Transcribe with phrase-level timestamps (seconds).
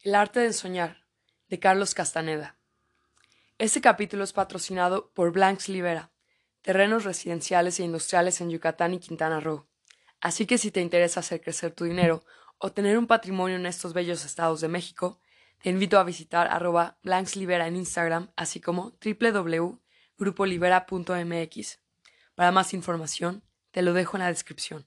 [0.00, 1.08] El arte de soñar,
[1.48, 2.56] de Carlos Castaneda.
[3.58, 6.12] Este capítulo es patrocinado por Blanks Libera,
[6.62, 9.66] terrenos residenciales e industriales en Yucatán y Quintana Roo.
[10.20, 12.22] Así que si te interesa hacer crecer tu dinero
[12.58, 15.20] o tener un patrimonio en estos bellos estados de México,
[15.60, 17.00] te invito a visitar arroba
[17.34, 21.80] Libera en Instagram, así como www.grupolibera.mx.
[22.36, 24.86] Para más información, te lo dejo en la descripción.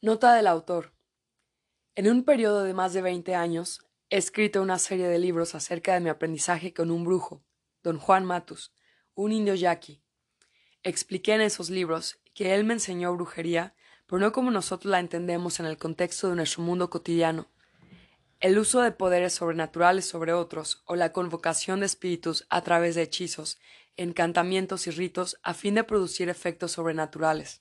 [0.00, 0.91] Nota del autor.
[1.94, 5.92] En un periodo de más de 20 años, he escrito una serie de libros acerca
[5.92, 7.44] de mi aprendizaje con un brujo,
[7.82, 8.72] don Juan Matus,
[9.14, 10.02] un indio yaqui.
[10.82, 13.74] Expliqué en esos libros que él me enseñó brujería,
[14.06, 17.50] pero no como nosotros la entendemos en el contexto de nuestro mundo cotidiano.
[18.40, 23.02] El uso de poderes sobrenaturales sobre otros o la convocación de espíritus a través de
[23.02, 23.60] hechizos,
[23.98, 27.60] encantamientos y ritos a fin de producir efectos sobrenaturales.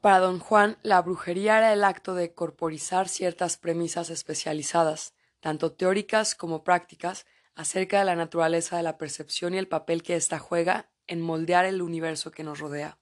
[0.00, 6.34] Para don Juan, la brujería era el acto de corporizar ciertas premisas especializadas, tanto teóricas
[6.34, 10.90] como prácticas, acerca de la naturaleza de la percepción y el papel que ésta juega
[11.06, 12.98] en moldear el universo que nos rodea.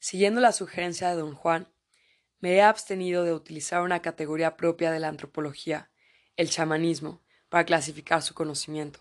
[0.00, 1.68] Siguiendo la sugerencia de don Juan,
[2.40, 5.90] me he abstenido de utilizar una categoría propia de la antropología,
[6.36, 9.00] el chamanismo, para clasificar su conocimiento.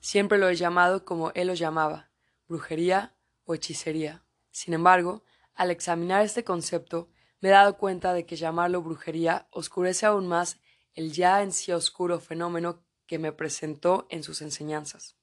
[0.00, 2.10] Siempre lo he llamado como él lo llamaba,
[2.48, 4.24] brujería o hechicería.
[4.50, 5.22] Sin embargo,
[5.54, 7.08] al examinar este concepto,
[7.40, 10.60] me he dado cuenta de que llamarlo brujería oscurece aún más
[10.94, 15.16] el ya en sí oscuro fenómeno que me presentó en sus enseñanzas.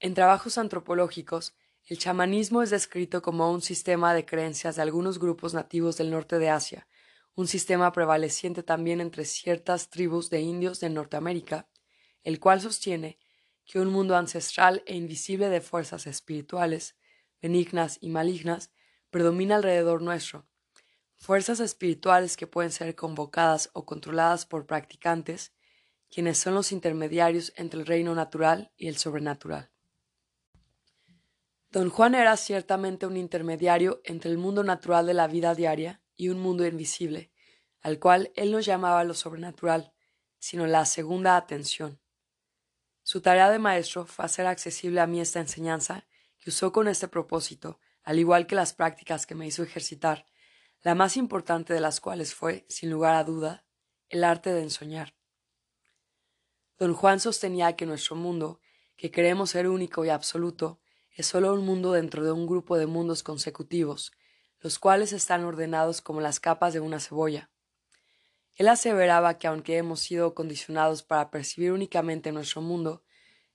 [0.00, 5.54] En trabajos antropológicos, el chamanismo es descrito como un sistema de creencias de algunos grupos
[5.54, 6.86] nativos del norte de Asia,
[7.34, 11.68] un sistema prevaleciente también entre ciertas tribus de indios de Norteamérica,
[12.24, 13.18] el cual sostiene
[13.64, 16.96] que un mundo ancestral e invisible de fuerzas espirituales
[17.40, 18.70] benignas y malignas,
[19.10, 20.46] predomina alrededor nuestro.
[21.16, 25.52] Fuerzas espirituales que pueden ser convocadas o controladas por practicantes,
[26.10, 29.70] quienes son los intermediarios entre el reino natural y el sobrenatural.
[31.70, 36.30] Don Juan era ciertamente un intermediario entre el mundo natural de la vida diaria y
[36.30, 37.30] un mundo invisible,
[37.80, 39.92] al cual él no llamaba lo sobrenatural,
[40.38, 42.00] sino la segunda atención.
[43.02, 46.06] Su tarea de maestro fue hacer accesible a mí esta enseñanza
[46.40, 50.26] que usó con este propósito, al igual que las prácticas que me hizo ejercitar,
[50.82, 53.64] la más importante de las cuales fue, sin lugar a duda,
[54.08, 55.14] el arte de ensoñar.
[56.78, 58.60] Don Juan sostenía que nuestro mundo,
[58.96, 62.86] que creemos ser único y absoluto, es sólo un mundo dentro de un grupo de
[62.86, 64.12] mundos consecutivos,
[64.60, 67.50] los cuales están ordenados como las capas de una cebolla.
[68.54, 73.02] Él aseveraba que aunque hemos sido condicionados para percibir únicamente nuestro mundo,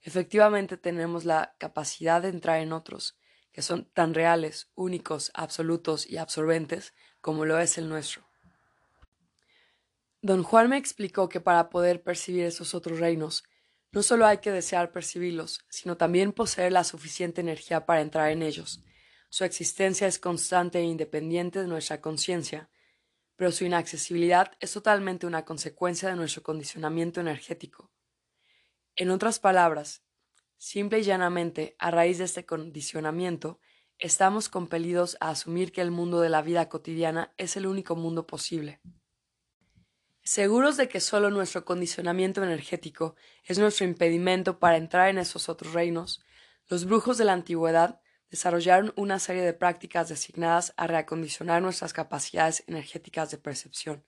[0.03, 3.17] Efectivamente tenemos la capacidad de entrar en otros,
[3.53, 8.27] que son tan reales, únicos, absolutos y absorbentes como lo es el nuestro.
[10.21, 13.45] Don Juan me explicó que para poder percibir esos otros reinos,
[13.93, 18.41] no solo hay que desear percibirlos, sino también poseer la suficiente energía para entrar en
[18.41, 18.83] ellos.
[19.29, 22.69] Su existencia es constante e independiente de nuestra conciencia,
[23.35, 27.92] pero su inaccesibilidad es totalmente una consecuencia de nuestro condicionamiento energético.
[28.95, 30.03] En otras palabras,
[30.57, 33.59] simple y llanamente, a raíz de este condicionamiento,
[33.97, 38.27] estamos compelidos a asumir que el mundo de la vida cotidiana es el único mundo
[38.27, 38.81] posible.
[40.21, 45.73] Seguros de que solo nuestro condicionamiento energético es nuestro impedimento para entrar en esos otros
[45.73, 46.23] reinos,
[46.69, 47.99] los brujos de la antigüedad
[48.29, 54.05] desarrollaron una serie de prácticas designadas a reacondicionar nuestras capacidades energéticas de percepción.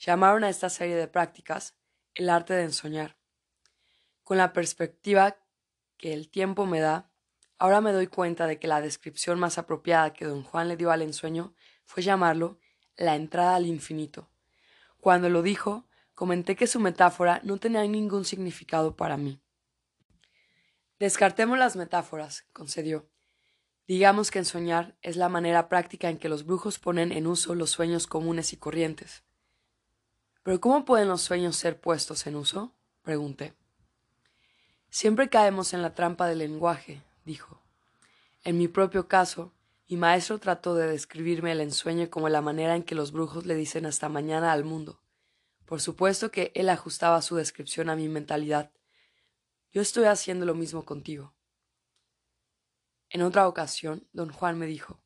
[0.00, 1.76] Llamaron a esta serie de prácticas
[2.14, 3.19] el arte de ensoñar.
[4.30, 5.38] Con la perspectiva
[5.96, 7.10] que el tiempo me da,
[7.58, 10.92] ahora me doy cuenta de que la descripción más apropiada que don Juan le dio
[10.92, 11.52] al ensueño
[11.84, 12.60] fue llamarlo
[12.94, 14.30] la entrada al infinito.
[15.00, 19.42] Cuando lo dijo, comenté que su metáfora no tenía ningún significado para mí.
[21.00, 23.10] Descartemos las metáforas, concedió.
[23.88, 27.70] Digamos que ensoñar es la manera práctica en que los brujos ponen en uso los
[27.70, 29.24] sueños comunes y corrientes.
[30.44, 32.76] ¿Pero cómo pueden los sueños ser puestos en uso?
[33.02, 33.59] pregunté.
[34.90, 37.62] Siempre caemos en la trampa del lenguaje, dijo.
[38.42, 39.54] En mi propio caso,
[39.88, 43.54] mi maestro trató de describirme el ensueño como la manera en que los brujos le
[43.54, 45.00] dicen hasta mañana al mundo.
[45.64, 48.72] Por supuesto que él ajustaba su descripción a mi mentalidad.
[49.72, 51.34] Yo estoy haciendo lo mismo contigo.
[53.08, 55.00] En otra ocasión, don Juan me dijo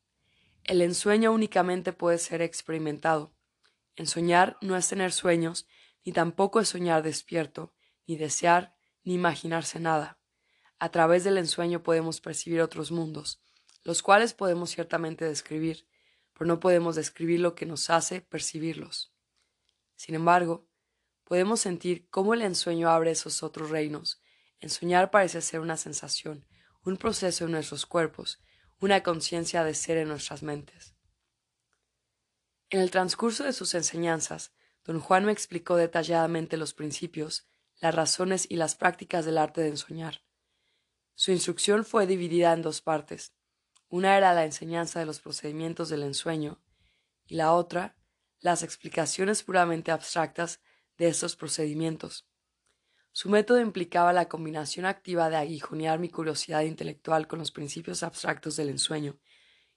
[0.63, 3.33] El ensueño únicamente puede ser experimentado.
[3.95, 5.67] Ensoñar no es tener sueños,
[6.03, 7.73] ni tampoco es soñar despierto,
[8.07, 8.74] ni desear,
[9.05, 10.19] ni imaginarse nada.
[10.77, 13.41] A través del ensueño podemos percibir otros mundos,
[13.83, 15.87] los cuales podemos ciertamente describir,
[16.33, 19.13] pero no podemos describir lo que nos hace percibirlos.
[19.95, 20.67] Sin embargo,
[21.23, 24.21] podemos sentir cómo el ensueño abre esos otros reinos.
[24.59, 26.45] Ensoñar parece ser una sensación,
[26.83, 28.41] un proceso en nuestros cuerpos,
[28.79, 30.95] una conciencia de ser en nuestras mentes.
[32.69, 34.51] En el transcurso de sus enseñanzas,
[34.83, 37.47] don Juan me explicó detalladamente los principios,
[37.79, 40.21] las razones y las prácticas del arte de ensoñar.
[41.13, 43.33] Su instrucción fue dividida en dos partes.
[43.87, 46.61] Una era la enseñanza de los procedimientos del ensueño
[47.25, 47.95] y la otra,
[48.39, 50.61] las explicaciones puramente abstractas
[50.97, 52.27] de estos procedimientos.
[53.11, 58.57] Su método implicaba la combinación activa de aguijonear mi curiosidad intelectual con los principios abstractos
[58.57, 59.17] del ensueño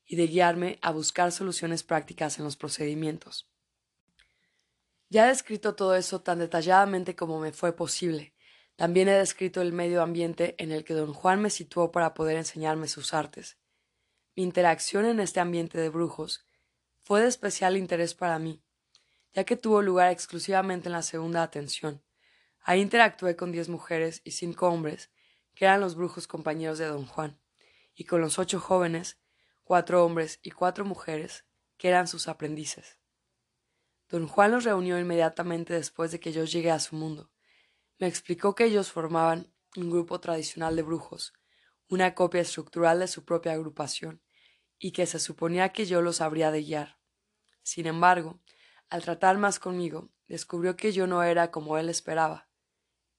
[0.05, 3.49] y de guiarme a buscar soluciones prácticas en los procedimientos.
[5.11, 8.35] Ya he descrito todo eso tan detalladamente como me fue posible.
[8.77, 12.37] También he descrito el medio ambiente en el que don Juan me situó para poder
[12.37, 13.59] enseñarme sus artes.
[14.37, 16.45] Mi interacción en este ambiente de brujos
[16.99, 18.63] fue de especial interés para mí,
[19.33, 22.05] ya que tuvo lugar exclusivamente en la segunda atención.
[22.61, 25.11] Ahí interactué con diez mujeres y cinco hombres,
[25.55, 27.41] que eran los brujos compañeros de don Juan,
[27.95, 29.19] y con los ocho jóvenes,
[29.65, 31.47] cuatro hombres y cuatro mujeres,
[31.79, 32.98] que eran sus aprendices.
[34.09, 37.31] Don Juan los reunió inmediatamente después de que yo llegué a su mundo.
[37.99, 41.35] Me explicó que ellos formaban un grupo tradicional de brujos,
[41.89, 44.23] una copia estructural de su propia agrupación,
[44.79, 46.99] y que se suponía que yo los habría de guiar.
[47.63, 48.41] Sin embargo,
[48.89, 52.49] al tratar más conmigo, descubrió que yo no era como él esperaba.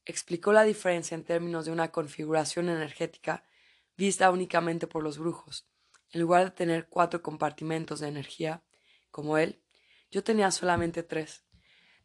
[0.06, 3.44] Explicó la diferencia en términos de una configuración energética
[3.96, 5.68] vista únicamente por los brujos.
[6.12, 8.64] En lugar de tener cuatro compartimentos de energía,
[9.12, 9.62] como él,
[10.10, 11.44] yo tenía solamente tres.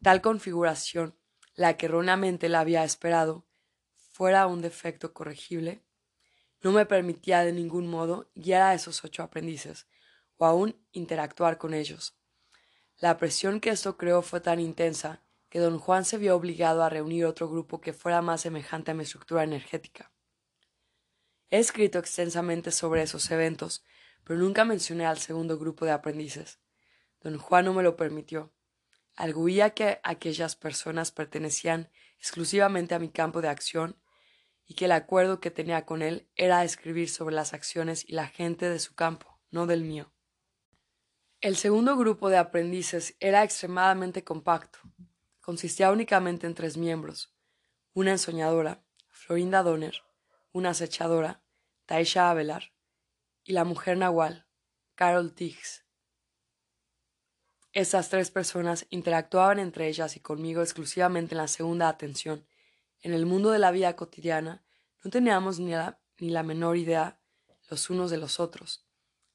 [0.02, 1.18] Tal configuración,
[1.54, 3.46] la que erróneamente la había esperado,
[3.94, 5.84] fuera un defecto corregible,
[6.62, 9.86] no me permitía de ningún modo guiar a esos ocho aprendices,
[10.36, 12.16] o aún interactuar con ellos.
[12.96, 16.88] La presión que esto creó fue tan intensa que don Juan se vio obligado a
[16.88, 20.10] reunir otro grupo que fuera más semejante a mi estructura energética.
[21.50, 23.84] He escrito extensamente sobre esos eventos,
[24.24, 26.58] pero nunca mencioné al segundo grupo de aprendices.
[27.24, 28.52] Don Juan no me lo permitió.
[29.16, 33.98] Arguía que aquellas personas pertenecían exclusivamente a mi campo de acción
[34.66, 38.26] y que el acuerdo que tenía con él era escribir sobre las acciones y la
[38.26, 40.12] gente de su campo, no del mío.
[41.40, 44.78] El segundo grupo de aprendices era extremadamente compacto.
[45.40, 47.34] Consistía únicamente en tres miembros,
[47.94, 50.02] una ensoñadora, Florinda Donner,
[50.52, 51.42] una acechadora,
[51.86, 52.74] Taisha Avelar,
[53.44, 54.46] y la mujer nahual,
[54.94, 55.83] Carol Tiggs.
[57.74, 62.46] Esas tres personas interactuaban entre ellas y conmigo exclusivamente en la segunda atención.
[63.00, 64.64] En el mundo de la vida cotidiana
[65.02, 67.18] no teníamos ni la, ni la menor idea
[67.68, 68.86] los unos de los otros.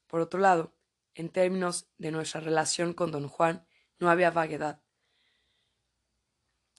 [0.06, 0.74] Por otro lado,
[1.14, 3.66] en términos de nuestra relación con don Juan,
[3.98, 4.80] no había vaguedad.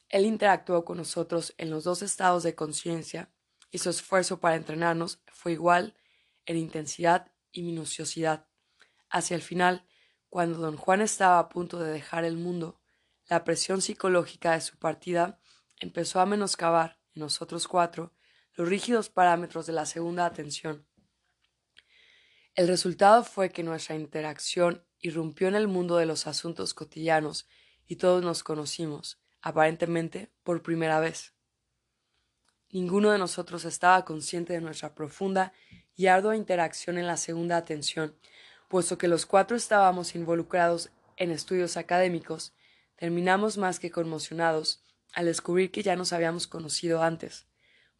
[0.09, 3.31] Él interactuó con nosotros en los dos estados de conciencia
[3.69, 5.95] y su esfuerzo para entrenarnos fue igual
[6.47, 8.47] en intensidad y minuciosidad.
[9.11, 9.85] Hacia el final,
[10.31, 12.79] cuando don Juan estaba a punto de dejar el mundo,
[13.27, 15.41] la presión psicológica de su partida
[15.77, 18.13] empezó a menoscabar en nosotros cuatro
[18.53, 20.87] los rígidos parámetros de la segunda atención.
[22.55, 27.49] El resultado fue que nuestra interacción irrumpió en el mundo de los asuntos cotidianos
[27.85, 31.33] y todos nos conocimos, aparentemente, por primera vez.
[32.69, 35.51] Ninguno de nosotros estaba consciente de nuestra profunda
[35.93, 38.15] y ardua interacción en la segunda atención,
[38.71, 42.53] puesto que los cuatro estábamos involucrados en estudios académicos,
[42.95, 47.47] terminamos más que conmocionados al descubrir que ya nos habíamos conocido antes.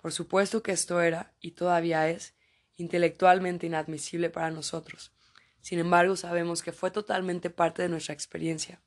[0.01, 2.36] Por supuesto que esto era, y todavía es,
[2.78, 5.12] intelectualmente inadmisible para nosotros.
[5.60, 8.82] Sin embargo, sabemos que fue totalmente parte de nuestra experiencia.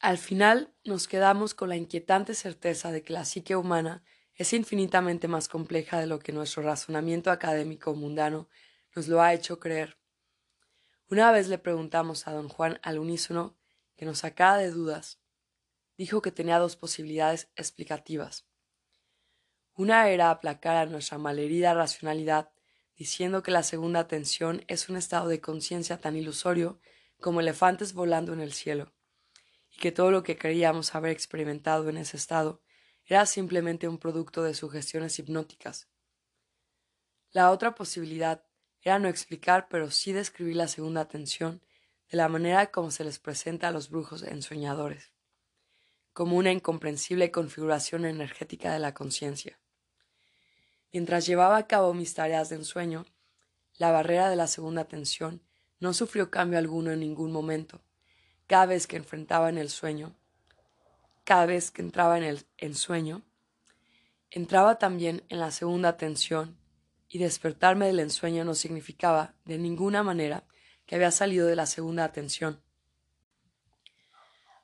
[0.00, 4.02] Al final nos quedamos con la inquietante certeza de que la psique humana
[4.34, 8.48] es infinitamente más compleja de lo que nuestro razonamiento académico mundano
[8.96, 9.96] nos lo ha hecho creer.
[11.08, 13.56] Una vez le preguntamos a don Juan al unísono
[13.94, 15.20] que nos sacara de dudas.
[15.96, 18.48] Dijo que tenía dos posibilidades explicativas.
[19.74, 22.50] Una era aplacar a nuestra malherida racionalidad,
[22.96, 26.80] diciendo que la segunda tensión es un estado de conciencia tan ilusorio
[27.20, 28.92] como elefantes volando en el cielo,
[29.70, 32.62] y que todo lo que creíamos haber experimentado en ese estado
[33.04, 35.88] era simplemente un producto de sugestiones hipnóticas.
[37.30, 38.45] La otra posibilidad
[38.86, 41.60] era no explicar, pero sí describir la segunda tensión
[42.08, 45.10] de la manera como se les presenta a los brujos ensoñadores,
[46.12, 49.58] como una incomprensible configuración energética de la conciencia.
[50.92, 53.06] Mientras llevaba a cabo mis tareas de ensueño,
[53.76, 55.42] la barrera de la segunda tensión
[55.80, 57.80] no sufrió cambio alguno en ningún momento.
[58.46, 60.14] Cada vez que enfrentaba en el sueño,
[61.24, 63.22] cada vez que entraba en el ensueño,
[64.30, 66.56] entraba también en la segunda tensión,
[67.16, 70.44] y despertarme del ensueño no significaba, de ninguna manera,
[70.84, 72.60] que había salido de la segunda atención.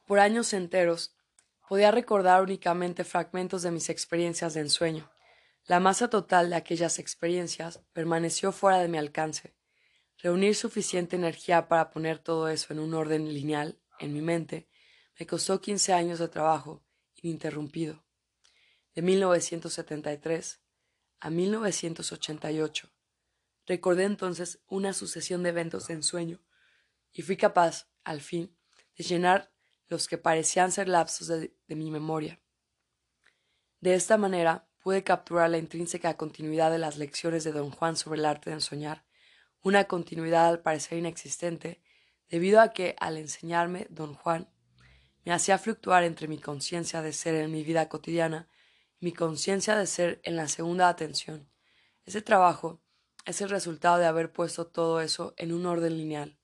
[0.07, 1.17] Por años enteros
[1.67, 5.11] podía recordar únicamente fragmentos de mis experiencias de ensueño.
[5.65, 9.55] La masa total de aquellas experiencias permaneció fuera de mi alcance.
[10.19, 14.69] Reunir suficiente energía para poner todo eso en un orden lineal en mi mente
[15.19, 18.05] me costó quince años de trabajo ininterrumpido.
[18.95, 20.62] De 1973
[21.23, 22.91] a 1988
[23.67, 26.41] Recordé entonces una sucesión de eventos de ensueño
[27.13, 28.57] y fui capaz, al fin,
[28.97, 29.53] de llenar
[29.89, 32.41] los que parecían ser lapsos de, mi memoria.
[33.81, 38.19] De esta manera pude capturar la intrínseca continuidad de las lecciones de don Juan sobre
[38.19, 39.05] el arte de ensoñar,
[39.63, 41.81] una continuidad al parecer inexistente,
[42.29, 44.49] debido a que, al enseñarme don Juan,
[45.25, 48.49] me hacía fluctuar entre mi conciencia de ser en mi vida cotidiana
[49.03, 51.51] mi conciencia de ser en la segunda atención.
[52.05, 52.81] Ese trabajo
[53.27, 56.39] es el resultado de haber puesto todo eso en un orden lineal.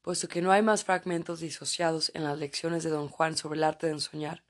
[0.00, 3.64] Puesto que no hay más fragmentos disociados en las lecciones de don Juan sobre el
[3.64, 4.44] arte de ensoñar,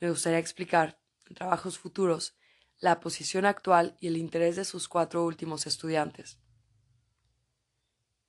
[0.00, 2.36] me gustaría explicar, en trabajos futuros,
[2.80, 6.40] la posición actual y el interés de sus cuatro últimos estudiantes.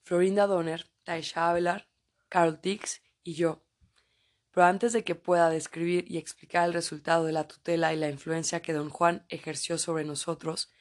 [0.03, 1.89] Florinda Donner, Taisha Avelar,
[2.29, 3.65] Carl Dix y yo.
[4.51, 8.10] Pero antes de que pueda describir y explicar el resultado de la tutela y la
[8.10, 10.72] influencia que don Juan ejerció sobre nosotros,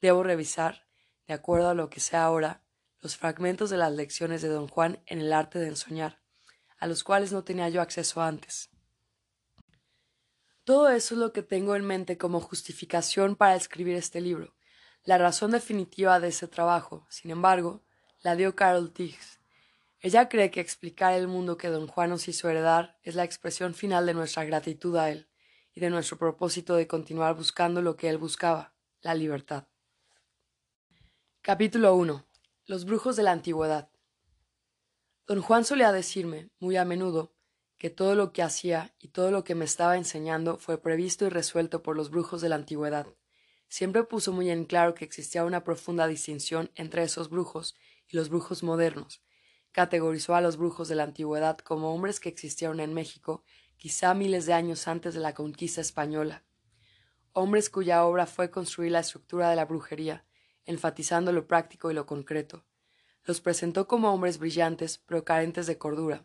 [0.00, 0.86] debo revisar
[1.26, 2.64] de acuerdo a lo que sé ahora,
[3.00, 6.20] los fragmentos de las lecciones de don Juan en el arte de ensoñar,
[6.78, 8.70] a los cuales no tenía yo acceso antes.
[10.64, 14.54] Todo eso es lo que tengo en mente como justificación para escribir este libro.
[15.04, 17.82] La razón definitiva de ese trabajo, sin embargo,
[18.22, 19.39] la dio Carol Tiggs.
[20.02, 23.74] Ella cree que explicar el mundo que don Juan nos hizo heredar es la expresión
[23.74, 25.28] final de nuestra gratitud a él
[25.74, 29.68] y de nuestro propósito de continuar buscando lo que él buscaba, la libertad.
[31.42, 32.26] Capítulo 1.
[32.64, 33.90] Los brujos de la antigüedad.
[35.26, 37.34] Don Juan solía decirme, muy a menudo,
[37.76, 41.28] que todo lo que hacía y todo lo que me estaba enseñando fue previsto y
[41.28, 43.06] resuelto por los brujos de la antigüedad.
[43.68, 47.76] Siempre puso muy en claro que existía una profunda distinción entre esos brujos
[48.08, 49.22] y los brujos modernos.
[49.72, 53.44] Categorizó a los brujos de la antigüedad como hombres que existieron en México
[53.76, 56.42] quizá miles de años antes de la conquista española.
[57.32, 60.24] Hombres cuya obra fue construir la estructura de la brujería,
[60.66, 62.64] enfatizando lo práctico y lo concreto.
[63.24, 66.24] Los presentó como hombres brillantes, pero carentes de cordura.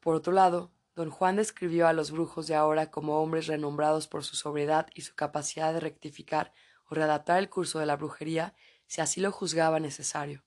[0.00, 4.24] Por otro lado, don Juan describió a los brujos de ahora como hombres renombrados por
[4.24, 6.52] su sobriedad y su capacidad de rectificar
[6.88, 8.54] o readaptar el curso de la brujería
[8.86, 10.45] si así lo juzgaba necesario.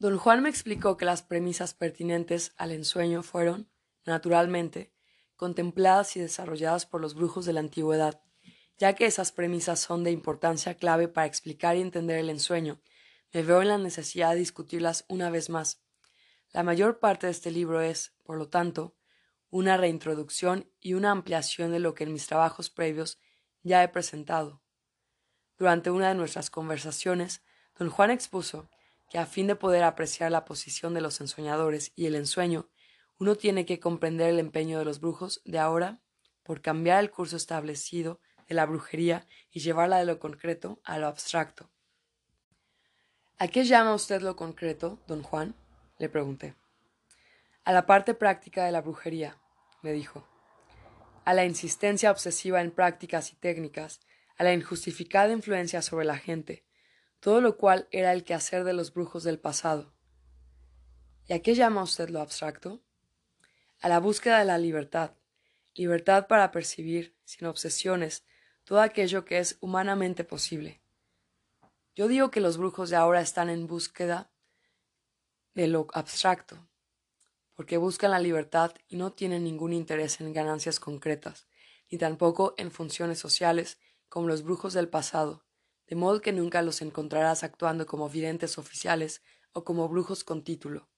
[0.00, 3.68] Don Juan me explicó que las premisas pertinentes al ensueño fueron,
[4.04, 4.92] naturalmente,
[5.34, 8.22] contempladas y desarrolladas por los brujos de la antigüedad,
[8.76, 12.80] ya que esas premisas son de importancia clave para explicar y entender el ensueño,
[13.32, 15.82] me veo en la necesidad de discutirlas una vez más.
[16.52, 18.96] La mayor parte de este libro es, por lo tanto,
[19.50, 23.18] una reintroducción y una ampliación de lo que en mis trabajos previos
[23.62, 24.62] ya he presentado.
[25.58, 27.42] Durante una de nuestras conversaciones,
[27.78, 28.70] don Juan expuso
[29.10, 32.68] que a fin de poder apreciar la posición de los ensoñadores y el ensueño,
[33.18, 36.00] uno tiene que comprender el empeño de los brujos de ahora
[36.42, 41.06] por cambiar el curso establecido de la brujería y llevarla de lo concreto a lo
[41.06, 41.70] abstracto.
[43.38, 45.54] ¿A qué llama usted lo concreto, don Juan?
[45.98, 46.54] le pregunté.
[47.64, 49.36] A la parte práctica de la brujería,
[49.82, 50.26] me dijo.
[51.24, 54.00] A la insistencia obsesiva en prácticas y técnicas,
[54.38, 56.64] a la injustificada influencia sobre la gente,
[57.20, 59.92] todo lo cual era el quehacer de los brujos del pasado.
[61.26, 62.80] ¿Y a qué llama usted lo abstracto?
[63.80, 65.12] A la búsqueda de la libertad,
[65.74, 68.24] libertad para percibir, sin obsesiones,
[68.64, 70.80] todo aquello que es humanamente posible.
[71.94, 74.30] Yo digo que los brujos de ahora están en búsqueda
[75.54, 76.68] de lo abstracto,
[77.54, 81.48] porque buscan la libertad y no tienen ningún interés en ganancias concretas,
[81.90, 85.44] ni tampoco en funciones sociales como los brujos del pasado,
[85.88, 90.88] de modo que nunca los encontrarás actuando como videntes oficiales o como brujos con título.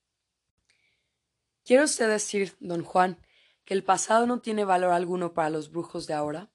[1.64, 3.18] ¿Quiere usted decir, don Juan,
[3.64, 6.50] que el pasado no tiene valor alguno para los brujos de ahora?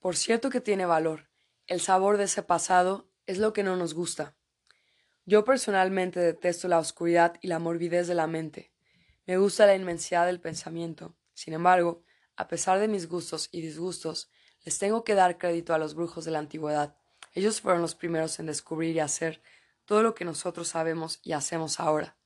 [0.00, 1.30] Por cierto que tiene valor.
[1.66, 4.34] El sabor de ese pasado es lo que no nos gusta.
[5.26, 8.72] Yo personalmente detesto la oscuridad y la morbidez de la mente.
[9.26, 11.14] Me gusta la inmensidad del pensamiento.
[11.34, 12.02] Sin embargo,
[12.34, 14.30] a pesar de mis gustos y disgustos,
[14.64, 16.96] les tengo que dar crédito a los brujos de la antigüedad.
[17.32, 19.42] Ellos fueron los primeros en descubrir y hacer
[19.84, 22.16] todo lo que nosotros sabemos y hacemos ahora.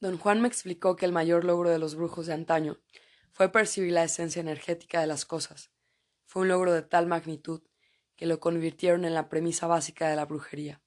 [0.00, 2.78] Don Juan me explicó que el mayor logro de los brujos de antaño
[3.32, 5.70] fue percibir la esencia energética de las cosas.
[6.24, 7.62] Fue un logro de tal magnitud
[8.16, 10.82] que lo convirtieron en la premisa básica de la brujería.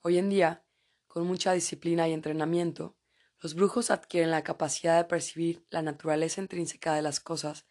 [0.00, 0.64] Hoy en día,
[1.06, 2.96] con mucha disciplina y entrenamiento,
[3.40, 7.66] los brujos adquieren la capacidad de percibir la naturaleza intrínseca de las cosas,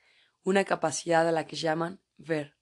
[0.48, 2.56] una capacidad a la que llaman ver.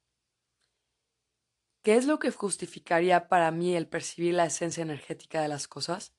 [1.84, 6.16] ¿Qué es lo que justificaría para mí el percibir la esencia energética de las cosas?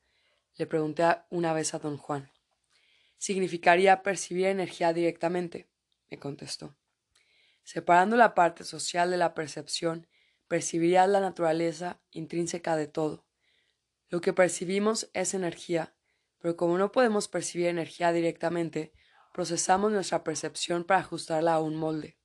[0.55, 2.31] Le pregunté una vez a don Juan.
[3.19, 5.69] Significaría percibir energía directamente,
[6.09, 6.77] me contestó.
[7.65, 10.07] Separando la parte social de la percepción,
[10.47, 13.27] percibirías la naturaleza intrínseca de todo.
[14.09, 15.97] Lo que percibimos es energía,
[16.39, 18.93] pero como no podemos percibir energía directamente,
[19.37, 22.17] procesamos nuestra percepción para ajustarla a un molde.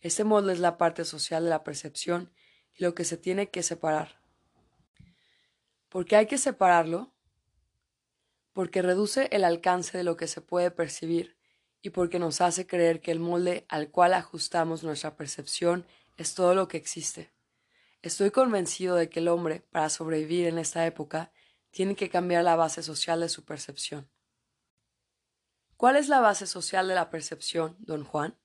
[0.00, 2.32] Este molde es la parte social de la percepción
[2.74, 4.20] y lo que se tiene que separar.
[5.88, 7.12] ¿Por qué hay que separarlo?
[8.52, 11.36] porque reduce el alcance de lo que se puede percibir
[11.80, 16.54] y porque nos hace creer que el molde al cual ajustamos nuestra percepción es todo
[16.54, 17.32] lo que existe.
[18.02, 21.32] Estoy convencido de que el hombre, para sobrevivir en esta época,
[21.70, 24.11] tiene que cambiar la base social de su percepción.
[25.82, 28.38] ¿Cuál es la base social de la percepción, don Juan?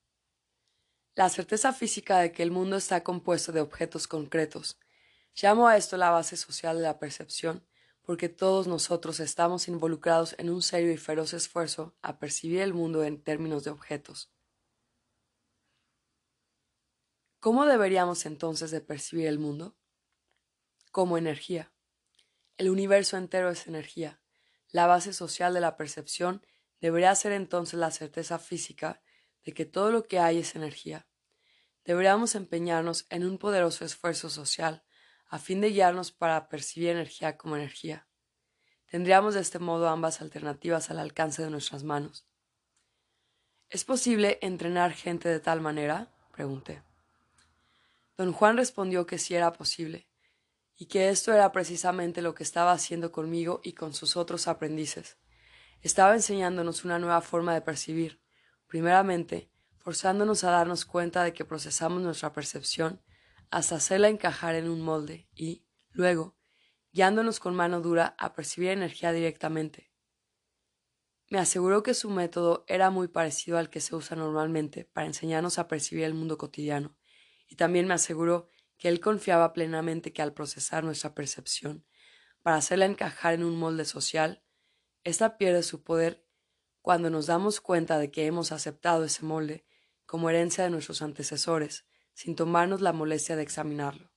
[1.13, 4.79] La certeza física de que el mundo está compuesto de objetos concretos.
[5.39, 7.63] Llamo a esto la base social de la percepción,
[8.01, 13.03] porque todos nosotros estamos involucrados en un serio y feroz esfuerzo a percibir el mundo
[13.03, 14.33] en términos de objetos.
[17.39, 19.77] ¿Cómo deberíamos entonces de percibir el mundo?
[20.91, 21.71] Como energía.
[22.57, 24.19] El universo entero es energía.
[24.69, 26.41] La base social de la percepción
[26.79, 29.01] debería ser entonces la certeza física
[29.43, 31.07] de que todo lo que hay es energía.
[31.85, 34.83] Deberíamos empeñarnos en un poderoso esfuerzo social
[35.29, 38.07] a fin de guiarnos para percibir energía como energía.
[38.89, 42.25] Tendríamos de este modo ambas alternativas al alcance de nuestras manos.
[43.69, 46.13] ¿Es posible entrenar gente de tal manera?
[46.31, 46.83] pregunté.
[48.15, 50.07] Don Juan respondió que sí era posible,
[50.77, 55.17] y que esto era precisamente lo que estaba haciendo conmigo y con sus otros aprendices.
[55.81, 58.21] Estaba enseñándonos una nueva forma de percibir,
[58.67, 63.01] primeramente, forzándonos a darnos cuenta de que procesamos nuestra percepción
[63.49, 66.35] hasta hacerla encajar en un molde y, luego,
[66.91, 69.91] guiándonos con mano dura a percibir energía directamente.
[71.29, 75.59] Me aseguró que su método era muy parecido al que se usa normalmente para enseñarnos
[75.59, 76.97] a percibir el mundo cotidiano,
[77.47, 81.85] y también me aseguró que él confiaba plenamente que al procesar nuestra percepción,
[82.41, 84.43] para hacerla encajar en un molde social,
[85.07, 86.25] ésta pierde su poder
[86.81, 89.65] cuando nos damos cuenta de que hemos aceptado ese molde
[90.05, 94.11] como herencia de nuestros antecesores, sin tomarnos la molestia de examinarlo.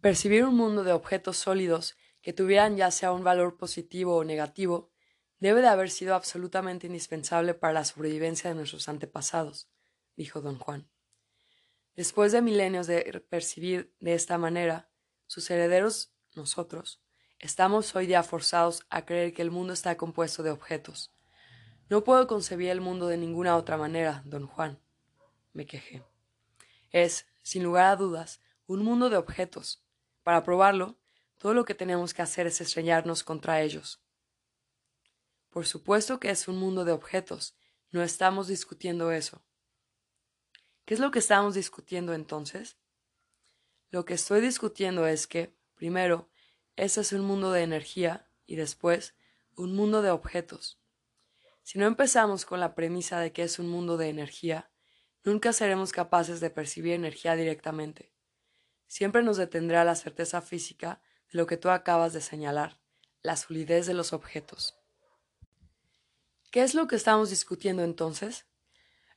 [0.00, 4.92] Percibir un mundo de objetos sólidos que tuvieran ya sea un valor positivo o negativo
[5.38, 9.68] debe de haber sido absolutamente indispensable para la sobrevivencia de nuestros antepasados,
[10.16, 10.90] dijo don Juan.
[11.94, 14.90] Después de milenios de percibir de esta manera,
[15.26, 17.02] sus herederos, nosotros,
[17.38, 21.12] estamos hoy día forzados a creer que el mundo está compuesto de objetos.
[21.88, 24.80] No puedo concebir el mundo de ninguna otra manera, don Juan
[25.56, 26.04] me quejé.
[26.90, 29.82] Es, sin lugar a dudas, un mundo de objetos.
[30.22, 30.98] Para probarlo,
[31.38, 34.02] todo lo que tenemos que hacer es estrellarnos contra ellos.
[35.50, 37.56] Por supuesto que es un mundo de objetos,
[37.90, 39.42] no estamos discutiendo eso.
[40.84, 42.76] ¿Qué es lo que estamos discutiendo entonces?
[43.90, 46.28] Lo que estoy discutiendo es que, primero,
[46.76, 49.14] ese es un mundo de energía y después,
[49.56, 50.78] un mundo de objetos.
[51.62, 54.70] Si no empezamos con la premisa de que es un mundo de energía,
[55.24, 58.12] nunca seremos capaces de percibir energía directamente.
[58.86, 61.00] Siempre nos detendrá la certeza física
[61.32, 62.78] de lo que tú acabas de señalar,
[63.22, 64.78] la solidez de los objetos.
[66.52, 68.46] ¿Qué es lo que estamos discutiendo entonces?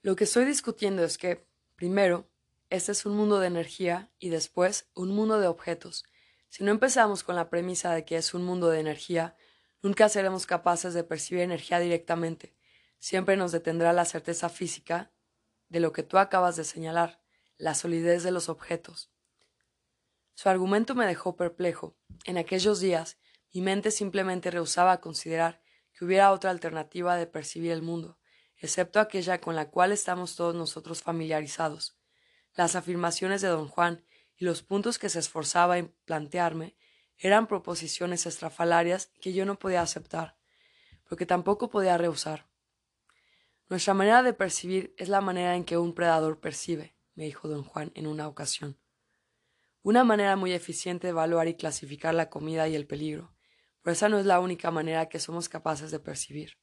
[0.01, 1.45] Lo que estoy discutiendo es que,
[1.75, 2.29] primero,
[2.69, 6.05] este es un mundo de energía y después un mundo de objetos.
[6.49, 9.35] Si no empezamos con la premisa de que es un mundo de energía,
[9.81, 12.55] nunca seremos capaces de percibir energía directamente.
[12.99, 15.11] Siempre nos detendrá la certeza física
[15.69, 17.21] de lo que tú acabas de señalar,
[17.57, 19.11] la solidez de los objetos.
[20.33, 21.95] Su argumento me dejó perplejo.
[22.25, 23.17] En aquellos días
[23.53, 25.61] mi mente simplemente rehusaba considerar
[25.93, 28.17] que hubiera otra alternativa de percibir el mundo,
[28.57, 31.97] excepto aquella con la cual estamos todos nosotros familiarizados.
[32.53, 34.03] Las afirmaciones de don Juan
[34.39, 36.77] y los puntos que se esforzaba en plantearme
[37.17, 40.37] eran proposiciones estrafalarias que yo no podía aceptar,
[41.03, 42.47] pero que tampoco podía rehusar.
[43.67, 47.63] Nuestra manera de percibir es la manera en que un predador percibe, me dijo don
[47.63, 48.79] Juan en una ocasión.
[49.81, 53.35] Una manera muy eficiente de evaluar y clasificar la comida y el peligro,
[53.81, 56.57] pero esa no es la única manera que somos capaces de percibir.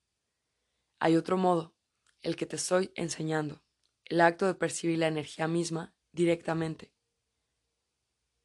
[0.99, 1.77] Hay otro modo,
[2.23, 3.63] el que te estoy enseñando,
[4.07, 6.96] el acto de percibir la energía misma directamente.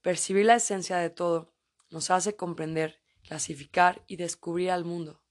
[0.02, 1.54] Percibir la esencia de todo
[1.92, 5.22] nos hace comprender, clasificar y descubrir al mundo,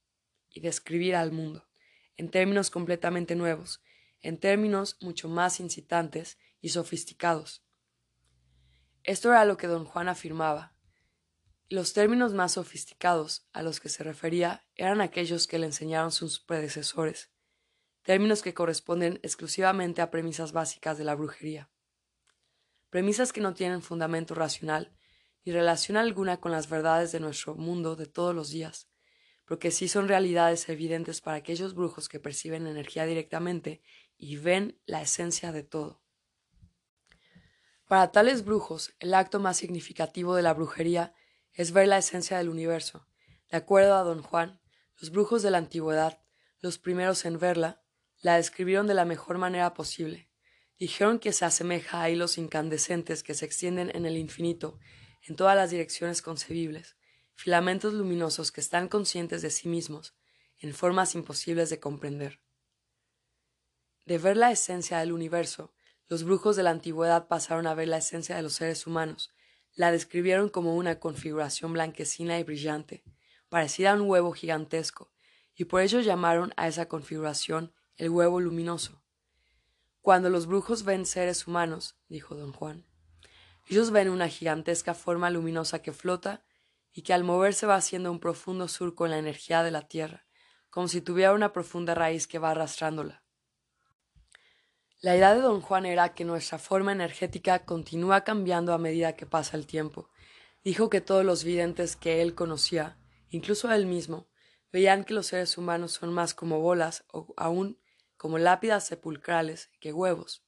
[0.49, 1.67] y describir al mundo,
[2.15, 3.81] en términos completamente nuevos,
[4.21, 7.65] en términos mucho más incitantes y sofisticados.
[9.03, 10.77] Esto era lo que don Juan afirmaba.
[11.67, 16.39] Los términos más sofisticados a los que se refería eran aquellos que le enseñaron sus
[16.39, 17.29] predecesores,
[18.03, 21.69] términos que corresponden exclusivamente a premisas básicas de la brujería.
[22.91, 24.93] Premisas que no tienen fundamento racional
[25.45, 28.89] ni relación alguna con las verdades de nuestro mundo de todos los días,
[29.45, 33.81] pero que sí son realidades evidentes para aquellos brujos que perciben energía directamente
[34.17, 36.03] y ven la esencia de todo.
[37.87, 41.15] Para tales brujos, el acto más significativo de la brujería
[41.53, 43.07] es ver la esencia del universo.
[43.49, 44.61] De acuerdo a don Juan,
[44.99, 46.21] los brujos de la antigüedad,
[46.59, 47.81] los primeros en verla,
[48.21, 50.30] la describieron de la mejor manera posible.
[50.81, 54.79] Dijeron que se asemeja a hilos incandescentes que se extienden en el infinito,
[55.21, 56.95] en todas las direcciones concebibles,
[57.35, 60.15] filamentos luminosos que están conscientes de sí mismos,
[60.57, 62.41] en formas imposibles de comprender.
[64.07, 65.71] De ver la esencia del universo,
[66.07, 69.31] los brujos de la antigüedad pasaron a ver la esencia de los seres humanos,
[69.75, 73.03] la describieron como una configuración blanquecina y brillante,
[73.49, 75.13] parecida a un huevo gigantesco,
[75.53, 79.00] y por ello llamaron a esa configuración el huevo luminoso.
[80.01, 82.87] Cuando los brujos ven seres humanos, dijo don Juan,
[83.67, 86.43] ellos ven una gigantesca forma luminosa que flota
[86.91, 90.25] y que al moverse va haciendo un profundo surco en la energía de la tierra,
[90.71, 93.23] como si tuviera una profunda raíz que va arrastrándola.
[95.01, 99.25] La idea de don Juan era que nuestra forma energética continúa cambiando a medida que
[99.25, 100.09] pasa el tiempo.
[100.63, 102.97] Dijo que todos los videntes que él conocía,
[103.29, 104.27] incluso él mismo,
[104.71, 107.80] veían que los seres humanos son más como bolas o aún
[108.21, 110.43] como lápidas sepulcrales que huevos,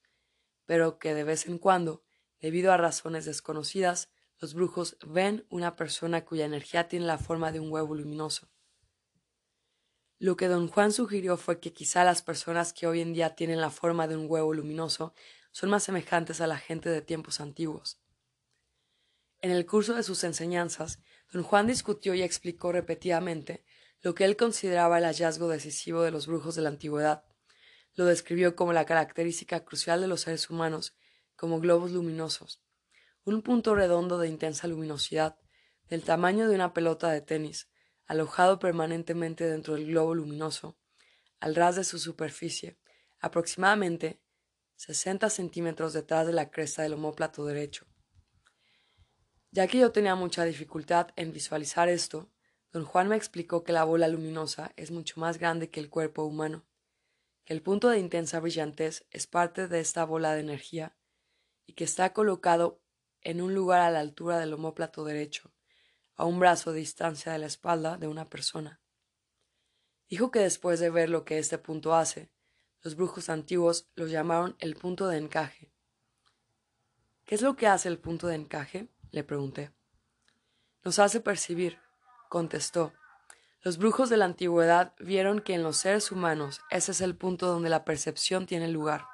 [0.64, 2.04] pero que de vez en cuando,
[2.40, 7.58] debido a razones desconocidas, los brujos ven una persona cuya energía tiene la forma de
[7.58, 8.48] un huevo luminoso.
[10.20, 13.60] Lo que don Juan sugirió fue que quizá las personas que hoy en día tienen
[13.60, 15.12] la forma de un huevo luminoso
[15.50, 18.00] son más semejantes a la gente de tiempos antiguos.
[19.40, 21.00] En el curso de sus enseñanzas,
[21.32, 23.64] don Juan discutió y explicó repetidamente
[24.00, 27.24] lo que él consideraba el hallazgo decisivo de los brujos de la antigüedad.
[27.94, 30.96] Lo describió como la característica crucial de los seres humanos,
[31.36, 32.62] como globos luminosos,
[33.24, 35.38] un punto redondo de intensa luminosidad,
[35.88, 37.68] del tamaño de una pelota de tenis,
[38.06, 40.76] alojado permanentemente dentro del globo luminoso,
[41.40, 42.78] al ras de su superficie,
[43.20, 44.20] aproximadamente
[44.76, 47.86] 60 centímetros detrás de la cresta del homóplato derecho.
[49.50, 52.30] Ya que yo tenía mucha dificultad en visualizar esto,
[52.72, 56.24] don Juan me explicó que la bola luminosa es mucho más grande que el cuerpo
[56.24, 56.64] humano,
[57.44, 60.96] que el punto de intensa brillantez es parte de esta bola de energía
[61.66, 62.80] y que está colocado
[63.20, 65.52] en un lugar a la altura del homóplato derecho,
[66.14, 68.80] a un brazo de distancia de la espalda de una persona.
[70.08, 72.30] Dijo que después de ver lo que este punto hace,
[72.82, 75.72] los brujos antiguos lo llamaron el punto de encaje.
[77.24, 78.88] ¿Qué es lo que hace el punto de encaje?
[79.10, 79.72] le pregunté.
[80.82, 81.78] Nos hace percibir,
[82.28, 82.92] contestó.
[83.64, 87.46] Los brujos de la antigüedad vieron que en los seres humanos ese es el punto
[87.46, 89.06] donde la percepción tiene lugar.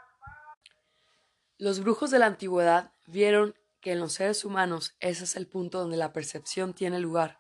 [1.57, 5.79] Los brujos de la antigüedad vieron que en los seres humanos ese es el punto
[5.79, 7.39] donde la percepción tiene lugar.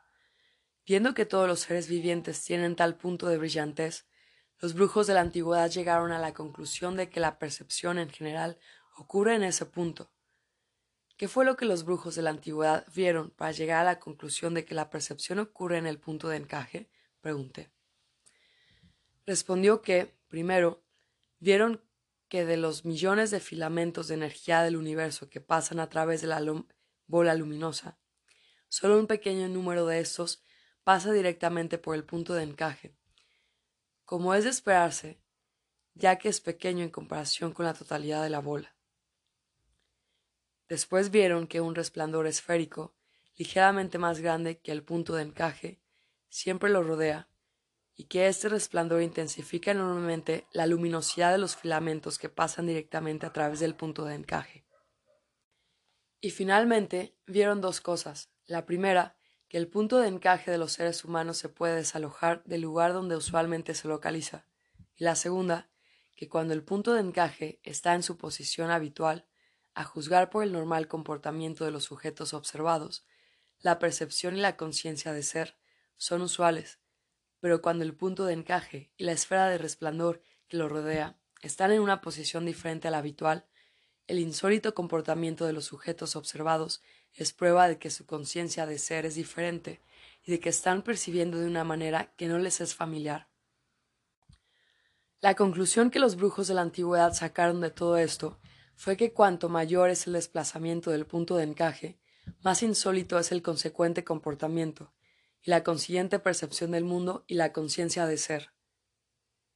[0.87, 4.07] Viendo que todos los seres vivientes tienen tal punto de brillantez,
[4.61, 8.57] los brujos de la antigüedad llegaron a la conclusión de que la percepción en general
[8.96, 10.12] ocurre en ese punto.
[11.16, 14.55] ¿Qué fue lo que los brujos de la antigüedad vieron para llegar a la conclusión
[14.55, 16.88] de que la percepción ocurre en el punto de encaje?
[17.21, 17.71] Pregunté.
[19.27, 20.83] Respondió que, primero,
[21.39, 21.83] vieron
[22.29, 26.29] que de los millones de filamentos de energía del universo que pasan a través de
[26.29, 26.41] la
[27.07, 27.99] bola luminosa,
[28.69, 30.45] solo un pequeño número de estos
[30.85, 32.97] pasa directamente por el punto de encaje.
[34.05, 35.21] Como es de esperarse,
[35.95, 38.75] ya que es pequeño en comparación con la totalidad de la bola.
[40.69, 42.95] Después vieron que un resplandor esférico,
[43.37, 45.80] ligeramente más grande que el punto de encaje,
[46.31, 47.29] siempre lo rodea
[47.95, 53.33] y que este resplandor intensifica enormemente la luminosidad de los filamentos que pasan directamente a
[53.35, 54.64] través del punto de encaje.
[56.23, 58.31] Y finalmente vieron dos cosas.
[58.47, 62.62] La primera, que el punto de encaje de los seres humanos se puede desalojar del
[62.62, 64.47] lugar donde usualmente se localiza.
[64.97, 65.69] Y la segunda,
[66.16, 69.27] que cuando el punto de encaje está en su posición habitual,
[69.75, 73.05] a juzgar por el normal comportamiento de los sujetos observados,
[73.61, 75.60] la percepción y la conciencia de ser
[76.01, 76.79] son usuales,
[77.41, 81.73] pero cuando el punto de encaje y la esfera de resplandor que lo rodea están
[81.73, 83.47] en una posición diferente a la habitual,
[84.07, 86.83] el insólito comportamiento de los sujetos observados
[87.13, 89.83] es prueba de que su conciencia de ser es diferente
[90.25, 93.29] y de que están percibiendo de una manera que no les es familiar.
[95.21, 98.41] La conclusión que los brujos de la antigüedad sacaron de todo esto
[98.75, 101.99] fue que cuanto mayor es el desplazamiento del punto de encaje,
[102.41, 104.95] más insólito es el consecuente comportamiento,
[105.42, 108.53] y la consiguiente percepción del mundo y la conciencia de ser.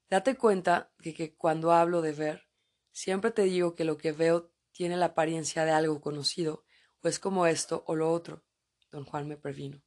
[0.08, 2.48] Date cuenta de que cuando hablo de ver,
[2.92, 6.64] siempre te digo que lo que veo tiene la apariencia de algo conocido,
[7.02, 8.44] o es como esto o lo otro.
[8.90, 9.82] Don Juan me previno.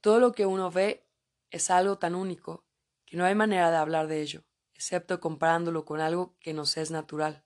[0.00, 1.08] Todo lo que uno ve
[1.50, 2.66] es algo tan único
[3.04, 6.90] que no hay manera de hablar de ello, excepto comparándolo con algo que nos es
[6.90, 7.44] natural.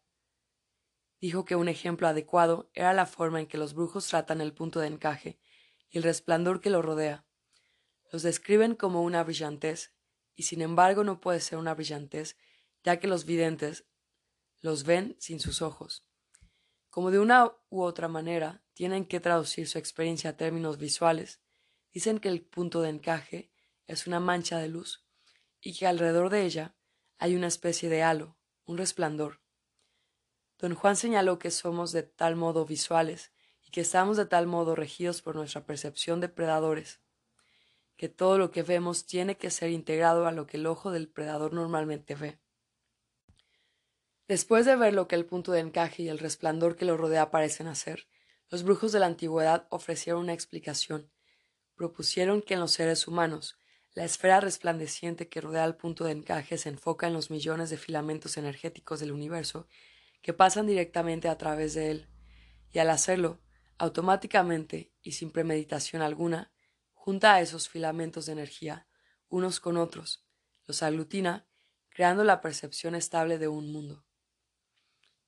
[1.20, 4.80] Dijo que un ejemplo adecuado era la forma en que los brujos tratan el punto
[4.80, 5.40] de encaje
[5.90, 7.27] el resplandor que lo rodea.
[8.11, 9.92] Los describen como una brillantez,
[10.35, 12.37] y sin embargo no puede ser una brillantez,
[12.85, 13.85] ya que los videntes
[14.61, 16.07] los ven sin sus ojos.
[16.90, 21.40] Como de una u otra manera tienen que traducir su experiencia a términos visuales,
[21.92, 23.51] dicen que el punto de encaje
[23.87, 25.05] es una mancha de luz
[25.61, 26.77] y que alrededor de ella
[27.18, 29.40] hay una especie de halo, un resplandor.
[30.59, 33.33] Don Juan señaló que somos de tal modo visuales
[33.68, 37.00] y que estamos de tal modo regidos por nuestra percepción de predadores,
[37.98, 41.07] que todo lo que vemos tiene que ser integrado a lo que el ojo del
[41.07, 42.38] predador normalmente ve.
[44.26, 47.31] Después de ver lo que el punto de encaje y el resplandor que lo rodea
[47.31, 48.09] parecen hacer,
[48.48, 51.11] los brujos de la antigüedad ofrecieron una explicación.
[51.74, 53.59] Propusieron que en los seres humanos,
[53.92, 57.76] la esfera resplandeciente que rodea el punto de encaje se enfoca en los millones de
[57.76, 59.66] filamentos energéticos del universo
[60.22, 62.09] que pasan directamente a través de él,
[62.72, 63.40] y al hacerlo,
[63.78, 66.52] automáticamente y sin premeditación alguna,
[66.92, 68.86] junta a esos filamentos de energía
[69.28, 70.24] unos con otros,
[70.66, 71.46] los aglutina,
[71.88, 74.04] creando la percepción estable de un mundo.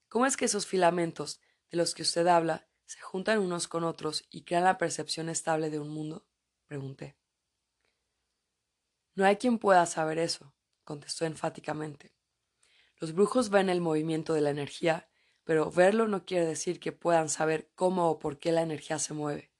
[0.08, 4.24] ¿Cómo es que esos filamentos de los que usted habla se juntan unos con otros
[4.30, 6.26] y crean la percepción estable de un mundo?
[6.66, 7.16] pregunté.
[9.14, 12.14] No hay quien pueda saber eso, contestó enfáticamente.
[12.96, 15.09] Los brujos ven el movimiento de la energía
[15.50, 19.14] pero verlo no quiere decir que puedan saber cómo o por qué la energía se
[19.14, 19.50] mueve.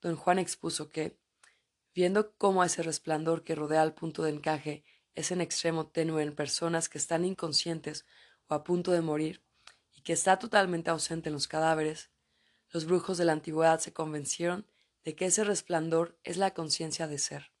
[0.00, 1.16] Don Juan expuso que,
[1.94, 4.82] viendo cómo ese resplandor que rodea el punto de encaje
[5.14, 8.06] es en extremo tenue en personas que están inconscientes
[8.48, 9.40] o a punto de morir,
[9.92, 12.10] y que está totalmente ausente en los cadáveres,
[12.72, 14.66] los brujos de la antigüedad se convencieron
[15.04, 17.52] de que ese resplandor es la conciencia de ser.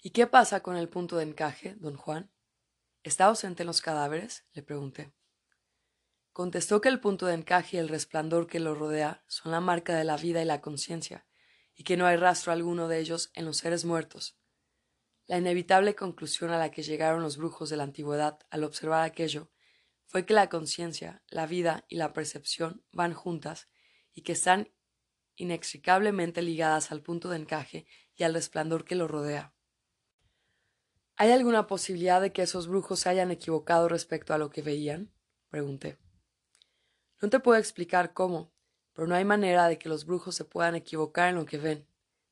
[0.00, 2.30] ¿Y qué pasa con el punto de encaje, don Juan?
[3.02, 4.46] ¿Está ausente en los cadáveres?
[4.54, 5.17] le pregunté.
[6.38, 9.96] Contestó que el punto de encaje y el resplandor que lo rodea son la marca
[9.96, 11.26] de la vida y la conciencia,
[11.74, 14.38] y que no hay rastro alguno de ellos en los seres muertos.
[15.26, 19.50] La inevitable conclusión a la que llegaron los brujos de la antigüedad al observar aquello
[20.06, 23.66] fue que la conciencia, la vida y la percepción van juntas
[24.14, 24.70] y que están
[25.34, 29.54] inextricablemente ligadas al punto de encaje y al resplandor que lo rodea.
[31.16, 35.12] ¿Hay alguna posibilidad de que esos brujos se hayan equivocado respecto a lo que veían?
[35.50, 35.98] pregunté.
[37.20, 38.52] No te puedo explicar cómo,
[38.92, 41.86] pero no hay manera de que los brujos se puedan equivocar en lo que ven,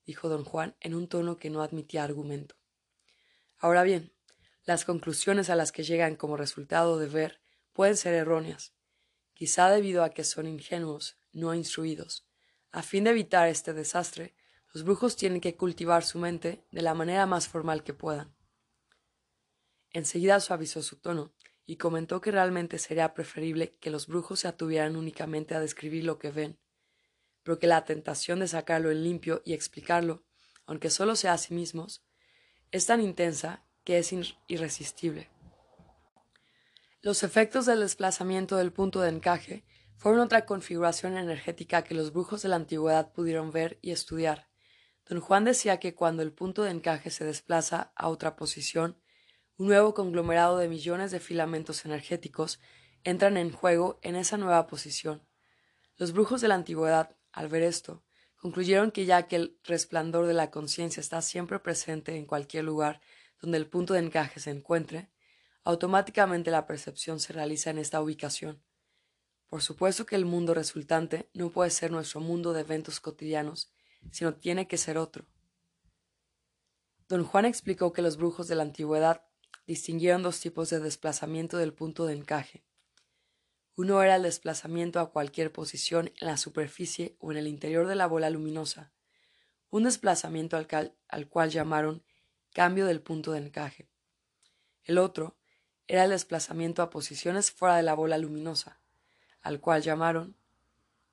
[0.05, 2.57] dijo don Juan en un tono que no admitía argumento.
[3.59, 4.13] Ahora bien,
[4.65, 7.41] las conclusiones a las que llegan como resultado de ver
[7.73, 8.75] pueden ser erróneas,
[9.35, 12.27] quizá debido a que son ingenuos, no instruidos.
[12.71, 14.35] A fin de evitar este desastre,
[14.73, 18.37] los brujos tienen que cultivar su mente de la manera más formal que puedan.
[19.91, 21.33] Enseguida suavizó su tono
[21.67, 26.19] y comentó que realmente sería preferible que los brujos se atuvieran únicamente a describir lo
[26.19, 26.59] que ven,
[27.43, 30.25] pero que la tentación de sacarlo en limpio y explicarlo,
[30.65, 32.05] aunque solo sea a sí mismos,
[32.71, 34.13] es tan intensa que es
[34.49, 35.31] irresistible.
[37.03, 39.65] Los efectos del desplazamiento del punto de encaje
[39.97, 44.49] fueron otra configuración energética que los brujos de la antigüedad pudieron ver y estudiar.
[45.09, 49.01] Don Juan decía que cuando el punto de encaje se desplaza a otra posición,
[49.59, 52.61] un nuevo conglomerado de millones de filamentos energéticos
[53.05, 55.27] entran en juego en esa nueva posición.
[55.97, 58.05] Los brujos de la antigüedad, al ver esto,
[58.37, 63.01] concluyeron que ya que el resplandor de la conciencia está siempre presente en cualquier lugar
[63.41, 65.11] donde el punto de encaje se encuentre,
[65.65, 68.63] automáticamente la percepción se realiza en esta ubicación.
[69.49, 73.73] Por supuesto que el mundo resultante no puede ser nuestro mundo de eventos cotidianos,
[74.11, 75.27] sino tiene que ser otro.
[77.09, 79.26] Don Juan explicó que los brujos de la antigüedad
[79.67, 82.65] distinguieron dos tipos de desplazamiento del punto de encaje.
[83.75, 87.97] Uno era el desplazamiento a cualquier posición en la superficie o en el interior de
[87.97, 88.93] la bola luminosa,
[89.69, 92.03] un desplazamiento al, cual llamaron
[92.55, 93.91] cambio del punto de encaje.
[94.85, 95.37] El otro
[95.89, 98.81] era el desplazamiento a posiciones fuera de la bola luminosa,
[99.43, 100.37] al cual llamaron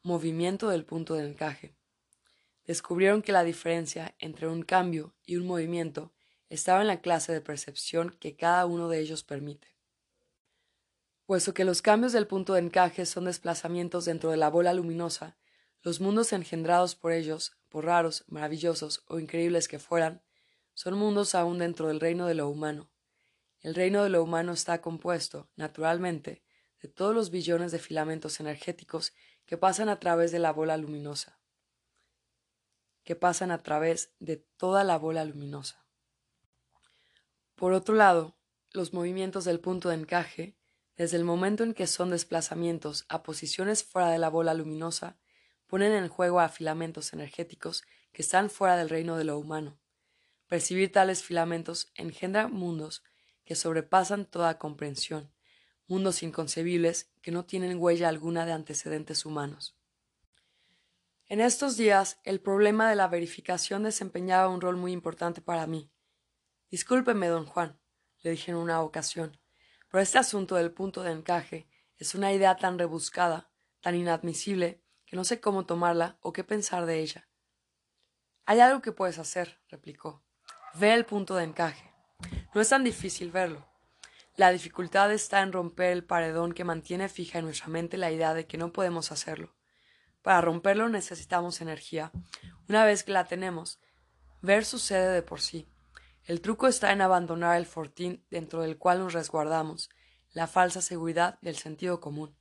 [0.03, 1.75] movimiento del punto de encaje.
[2.65, 6.13] Descubrieron que la diferencia entre un cambio y un movimiento
[6.53, 9.75] estaba en la clase de percepción que cada uno de ellos permite.
[11.25, 15.35] Puesto que los cambios del punto de encaje son desplazamientos dentro de la bola luminosa,
[15.81, 20.21] los mundos engendrados por ellos, por raros, maravillosos o increíbles que fueran,
[20.75, 22.91] son mundos aún dentro del reino de lo humano.
[23.61, 26.43] El reino de lo humano está compuesto, naturalmente,
[26.81, 29.13] de todos los billones de filamentos energéticos
[29.45, 31.39] que pasan a través de la bola luminosa,
[33.03, 35.82] que pasan a través de toda la bola luminosa.
[37.55, 38.37] Por otro lado,
[38.71, 40.57] los movimientos del punto de encaje
[40.95, 45.17] desde el momento en que son desplazamientos a posiciones fuera de la bola luminosa,
[45.67, 49.79] ponen en juego a filamentos energéticos que están fuera del reino de lo humano.
[50.47, 53.03] Percibir tales filamentos engendra mundos
[53.43, 55.33] que sobrepasan toda comprensión,
[55.87, 59.75] mundos inconcebibles que no tienen huella alguna de antecedentes humanos.
[61.27, 65.92] En estos días, el problema de la verificación desempeñaba un rol muy importante para mí.
[66.73, 67.79] Discúlpeme, don Juan,
[68.23, 69.37] le dije en una ocasión,
[69.91, 71.67] pero este asunto del punto de encaje
[71.99, 76.87] es una idea tan rebuscada, tan inadmisible, que no sé cómo tomarla o qué pensar
[76.87, 77.29] de ella.
[78.47, 80.23] Hay algo que puedes hacer, replicó.
[80.73, 81.93] Ve el punto de encaje.
[82.55, 83.67] No es tan difícil verlo.
[84.35, 88.33] La dificultad está en romper el paredón que mantiene fija en nuestra mente la idea
[88.33, 89.55] de que no podemos hacerlo.
[90.23, 92.11] Para romperlo necesitamos energía.
[92.67, 93.79] Una vez que la tenemos,
[94.41, 95.69] ver sucede de por sí.
[96.25, 99.89] El truco está en abandonar el fortín dentro del cual nos resguardamos,
[100.31, 102.35] la falsa seguridad del sentido común.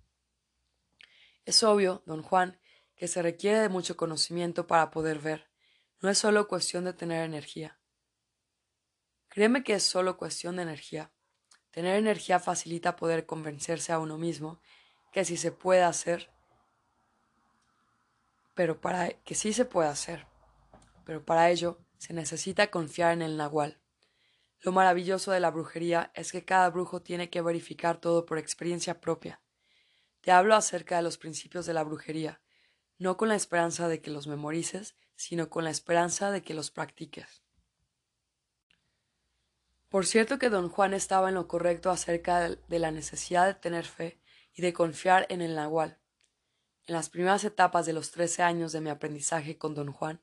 [1.45, 2.61] Es obvio, don Juan,
[2.95, 5.51] que se requiere de mucho conocimiento para poder ver.
[6.01, 7.81] No es solo cuestión de tener energía.
[9.29, 11.11] Créeme que es solo cuestión de energía.
[11.73, 14.61] Tener energía facilita poder convencerse a uno mismo
[15.11, 16.31] que sí se puede hacer,
[18.55, 20.27] pero para que sí se puede hacer.
[21.05, 23.79] Pero para ello se necesita confiar en el nahual.
[24.59, 29.01] Lo maravilloso de la brujería es que cada brujo tiene que verificar todo por experiencia
[29.01, 29.41] propia.
[30.21, 32.41] Te hablo acerca de los principios de la brujería,
[32.99, 36.73] no con la esperanza de que los memorices, sino con la esperanza de que los
[36.73, 37.45] practiques.
[39.89, 43.85] Por cierto que don Juan estaba en lo correcto acerca de la necesidad de tener
[43.85, 44.21] fe
[44.53, 46.01] y de confiar en el nahual.
[46.89, 50.21] En las primeras etapas de los trece años de mi aprendizaje con don Juan,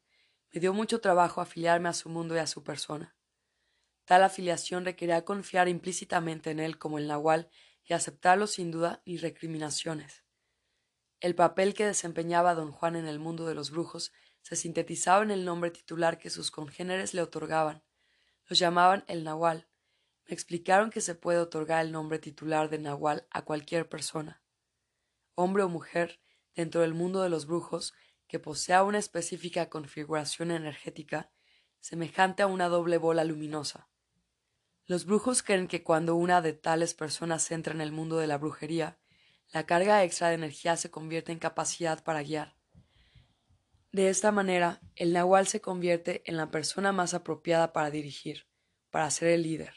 [0.51, 3.15] me dio mucho trabajo afiliarme a su mundo y a su persona.
[4.05, 7.49] Tal afiliación requería confiar implícitamente en él como el nahual
[7.83, 10.23] y aceptarlo sin duda ni recriminaciones.
[11.19, 15.31] El papel que desempeñaba don Juan en el mundo de los brujos se sintetizaba en
[15.31, 17.83] el nombre titular que sus congéneres le otorgaban.
[18.47, 19.67] Los llamaban el nahual.
[20.25, 24.41] Me explicaron que se puede otorgar el nombre titular de nahual a cualquier persona,
[25.35, 26.19] hombre o mujer,
[26.55, 27.93] dentro del mundo de los brujos,
[28.29, 31.31] que posea una específica configuración energética
[31.79, 33.89] semejante a una doble bola luminosa.
[34.85, 38.37] Los brujos creen que cuando una de tales personas entra en el mundo de la
[38.37, 38.99] brujería,
[39.51, 42.55] la carga extra de energía se convierte en capacidad para guiar.
[43.91, 48.45] De esta manera, el nahual se convierte en la persona más apropiada para dirigir,
[48.91, 49.73] para ser el líder.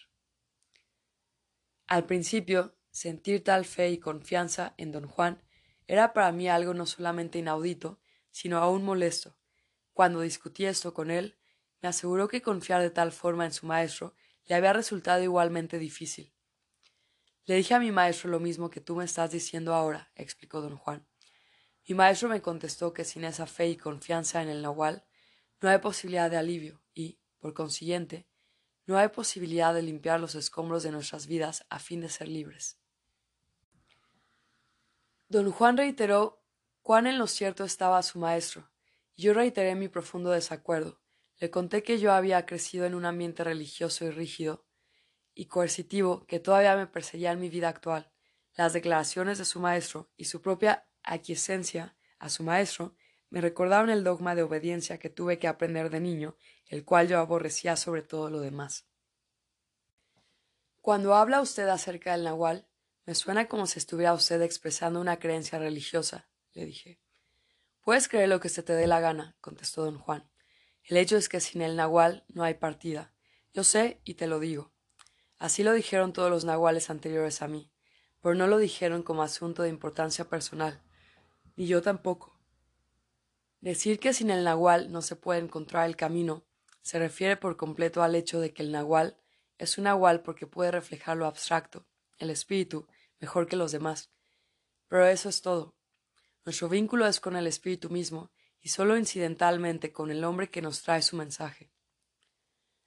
[1.86, 5.42] Al principio, sentir tal fe y confianza en don Juan
[5.86, 8.01] era para mí algo no solamente inaudito,
[8.32, 9.38] sino aún molesto.
[9.92, 11.38] Cuando discutí esto con él,
[11.80, 14.16] me aseguró que confiar de tal forma en su maestro
[14.46, 16.32] le había resultado igualmente difícil.
[17.44, 20.76] Le dije a mi maestro lo mismo que tú me estás diciendo ahora, explicó don
[20.76, 21.06] Juan.
[21.88, 25.04] Mi maestro me contestó que sin esa fe y confianza en el Nahual
[25.60, 28.28] no hay posibilidad de alivio y, por consiguiente,
[28.86, 32.78] no hay posibilidad de limpiar los escombros de nuestras vidas a fin de ser libres.
[35.28, 36.41] Don Juan reiteró
[36.82, 38.70] cuán en lo cierto estaba su maestro,
[39.16, 41.00] yo reiteré mi profundo desacuerdo.
[41.38, 44.64] Le conté que yo había crecido en un ambiente religioso y rígido
[45.34, 48.12] y coercitivo que todavía me perseguía en mi vida actual.
[48.54, 52.94] Las declaraciones de su maestro y su propia aquiescencia a su maestro
[53.30, 57.18] me recordaban el dogma de obediencia que tuve que aprender de niño, el cual yo
[57.18, 58.86] aborrecía sobre todo lo demás.
[60.80, 62.68] Cuando habla usted acerca del Nahual,
[63.06, 67.00] me suena como si estuviera usted expresando una creencia religiosa, le dije.
[67.82, 70.30] Puedes creer lo que se te dé la gana, contestó don Juan.
[70.84, 73.12] El hecho es que sin el Nahual no hay partida.
[73.52, 74.72] Yo sé y te lo digo.
[75.38, 77.70] Así lo dijeron todos los nahuales anteriores a mí.
[78.20, 80.80] pero no lo dijeron como asunto de importancia personal,
[81.56, 82.38] ni yo tampoco.
[83.60, 86.44] Decir que sin el nahual no se puede encontrar el camino
[86.82, 89.16] se refiere por completo al hecho de que el nahual
[89.56, 91.86] es un nahual porque puede reflejar lo abstracto,
[92.18, 92.88] el espíritu,
[93.20, 94.10] mejor que los demás.
[94.88, 95.76] Pero eso es todo.
[96.44, 100.82] Nuestro vínculo es con el espíritu mismo y solo incidentalmente con el hombre que nos
[100.82, 101.72] trae su mensaje.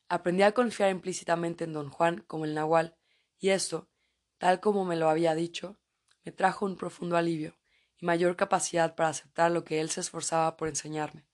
[0.10, 2.98] Aprendí a confiar implícitamente en don Juan como el nahual,
[3.40, 3.90] y esto,
[4.38, 5.80] tal como me lo había dicho,
[6.24, 7.58] me trajo un profundo alivio
[7.98, 11.26] y mayor capacidad para aceptar lo que él se esforzaba por enseñarme.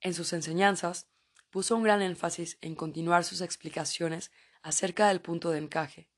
[0.00, 1.08] En sus enseñanzas
[1.50, 4.30] puso un gran énfasis en continuar sus explicaciones
[4.62, 6.10] acerca del punto de encaje.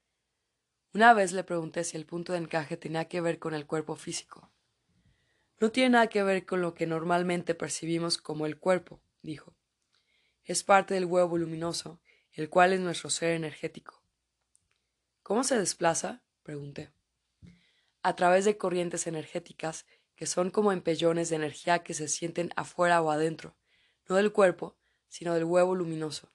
[0.93, 3.97] Una vez le pregunté si el punto de encaje tenía que ver con el cuerpo
[3.97, 4.52] físico.
[5.63, 9.55] No tiene nada que ver con lo que normalmente percibimos como el cuerpo, dijo.
[10.43, 12.01] Es parte del huevo luminoso,
[12.33, 14.03] el cual es nuestro ser energético.
[15.23, 16.25] ¿Cómo se desplaza?
[16.43, 16.91] pregunté
[18.03, 19.87] a través de corrientes energéticas
[20.17, 23.55] que son como empellones de energía que se sienten afuera o adentro,
[24.09, 26.33] no del cuerpo, sino del huevo luminoso.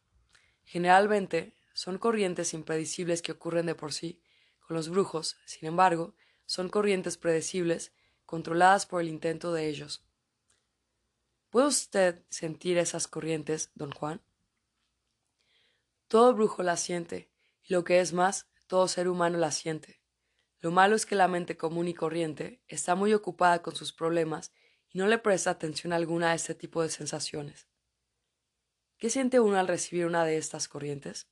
[0.63, 4.21] Generalmente son corrientes impredecibles que ocurren de por sí.
[4.65, 6.15] Con los brujos, sin embargo,
[6.45, 7.91] son corrientes predecibles,
[8.27, 10.05] controladas por el intento de ellos.
[11.49, 14.21] ¿Puede usted sentir esas corrientes, don Juan?
[16.07, 17.31] Todo brujo las siente,
[17.63, 20.01] y lo que es más, todo ser humano las siente.
[20.59, 24.51] Lo malo es que la mente común y corriente está muy ocupada con sus problemas
[24.89, 27.67] y no le presta atención alguna a este tipo de sensaciones.
[28.97, 31.29] ¿Qué siente uno al recibir una de estas corrientes?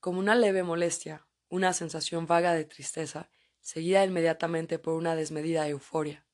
[0.00, 3.30] Como una leve molestia, una sensación vaga de tristeza,
[3.68, 6.26] seguida inmediatamente por una desmedida euforia.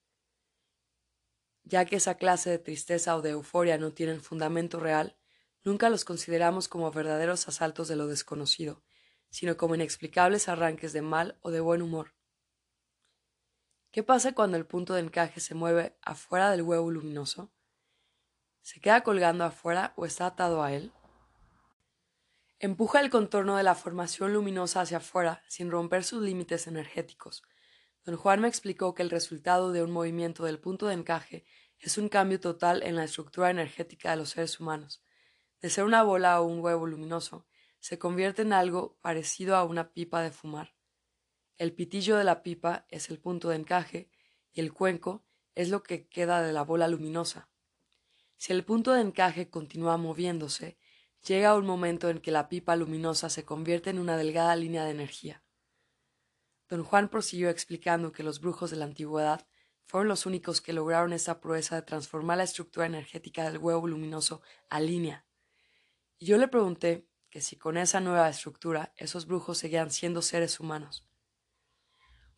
[1.64, 5.18] Ya que esa clase de tristeza o de euforia no tienen fundamento real,
[5.64, 8.84] nunca los consideramos como verdaderos asaltos de lo desconocido,
[9.30, 12.14] sino como inexplicables arranques de mal o de buen humor.
[13.90, 17.52] ¿Qué pasa cuando el punto de encaje se mueve afuera del huevo luminoso?
[18.62, 20.93] ¿Se queda colgando afuera o está atado a él?
[22.64, 27.42] Empuja el contorno de la formación luminosa hacia afuera sin romper sus límites energéticos.
[28.06, 31.44] Don Juan me explicó que el resultado de un movimiento del punto de encaje
[31.78, 35.02] es un cambio total en la estructura energética de los seres humanos.
[35.60, 37.46] De ser una bola o un huevo luminoso,
[37.80, 40.74] se convierte en algo parecido a una pipa de fumar.
[41.58, 44.08] El pitillo de la pipa es el punto de encaje
[44.54, 45.22] y el cuenco
[45.54, 47.50] es lo que queda de la bola luminosa.
[48.38, 50.78] Si el punto de encaje continúa moviéndose,
[51.26, 54.90] llega un momento en que la pipa luminosa se convierte en una delgada línea de
[54.90, 55.42] energía.
[56.68, 59.46] Don Juan prosiguió explicando que los brujos de la antigüedad
[59.84, 64.42] fueron los únicos que lograron esa proeza de transformar la estructura energética del huevo luminoso
[64.70, 65.26] a línea.
[66.18, 70.60] Y yo le pregunté que si con esa nueva estructura esos brujos seguían siendo seres
[70.60, 71.06] humanos.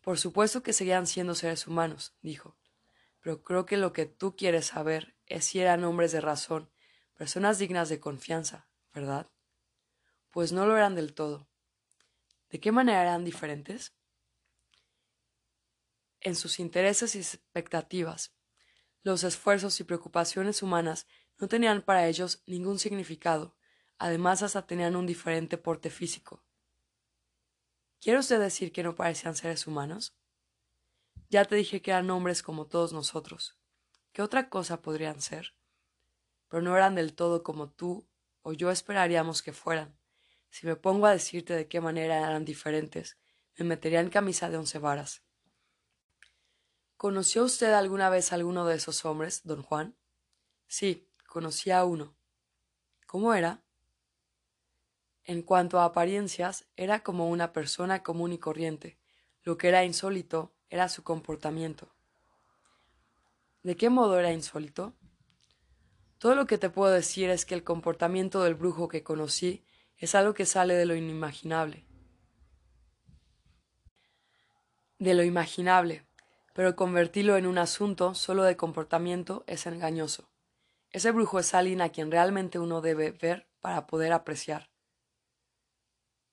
[0.01, 2.57] Por supuesto que seguían siendo seres humanos, dijo,
[3.19, 6.71] pero creo que lo que tú quieres saber es si eran hombres de razón,
[7.13, 8.66] personas dignas de confianza,
[8.99, 9.29] ¿verdad?
[10.31, 11.47] Pues no lo eran del todo.
[12.49, 13.93] ¿De qué manera eran diferentes?
[16.19, 18.35] En sus intereses y expectativas,
[19.03, 23.57] los esfuerzos y preocupaciones humanas no tenían para ellos ningún significado,
[23.99, 26.43] Además, hasta tenían un diferente porte físico.
[27.99, 30.15] ¿Quiere usted decir que no parecían seres humanos?
[31.29, 33.57] Ya te dije que eran hombres como todos nosotros.
[34.13, 35.55] ¿Qué otra cosa podrían ser?
[36.47, 38.07] Pero no eran del todo como tú
[38.47, 39.99] o yo esperaríamos que fueran.
[40.49, 43.17] Si me pongo a decirte de qué manera eran diferentes,
[43.57, 45.21] me metería en camisa de once varas.
[46.95, 49.97] ¿Conoció usted alguna vez a alguno de esos hombres, don Juan?
[50.65, 52.15] Sí, conocí a uno.
[53.05, 53.65] ¿Cómo era?
[55.25, 58.97] En cuanto a apariencias, era como una persona común y corriente.
[59.43, 61.93] Lo que era insólito era su comportamiento.
[63.63, 64.95] ¿De qué modo era insólito?
[66.19, 69.63] Todo lo que te puedo decir es que el comportamiento del brujo que conocí
[69.97, 71.85] es algo que sale de lo inimaginable.
[74.97, 76.07] De lo imaginable,
[76.53, 80.31] pero convertirlo en un asunto solo de comportamiento es engañoso.
[80.89, 84.71] Ese brujo es alguien a quien realmente uno debe ver para poder apreciar.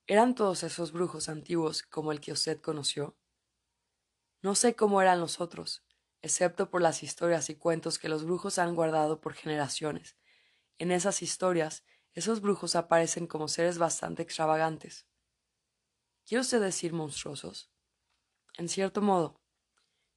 [0.07, 3.15] ¿Eran todos esos brujos antiguos como el que usted conoció?
[4.41, 5.84] No sé cómo eran los otros,
[6.25, 10.17] excepto por las historias y cuentos que los brujos han guardado por generaciones.
[10.79, 15.05] En esas historias, esos brujos aparecen como seres bastante extravagantes.
[16.25, 17.69] ¿Quiere usted decir monstruosos?
[18.57, 19.39] En cierto modo.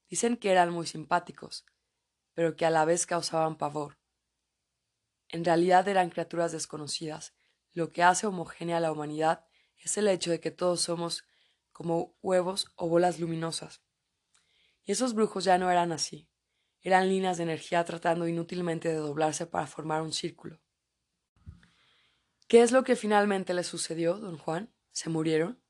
[0.08, 1.66] Dicen que eran muy simpáticos,
[2.32, 3.98] pero que a la vez causaban pavor.
[5.28, 7.34] En realidad eran criaturas desconocidas,
[7.74, 9.44] lo que hace homogénea a la humanidad
[9.76, 11.24] es el hecho de que todos somos
[11.70, 13.82] como huevos o bolas luminosas.
[14.88, 16.30] Esos brujos ya no eran así,
[16.80, 20.62] eran líneas de energía tratando inútilmente de doblarse para formar un círculo.
[22.46, 24.72] ¿Qué es lo que finalmente le sucedió, don Juan?
[24.92, 25.62] ¿Se murieron?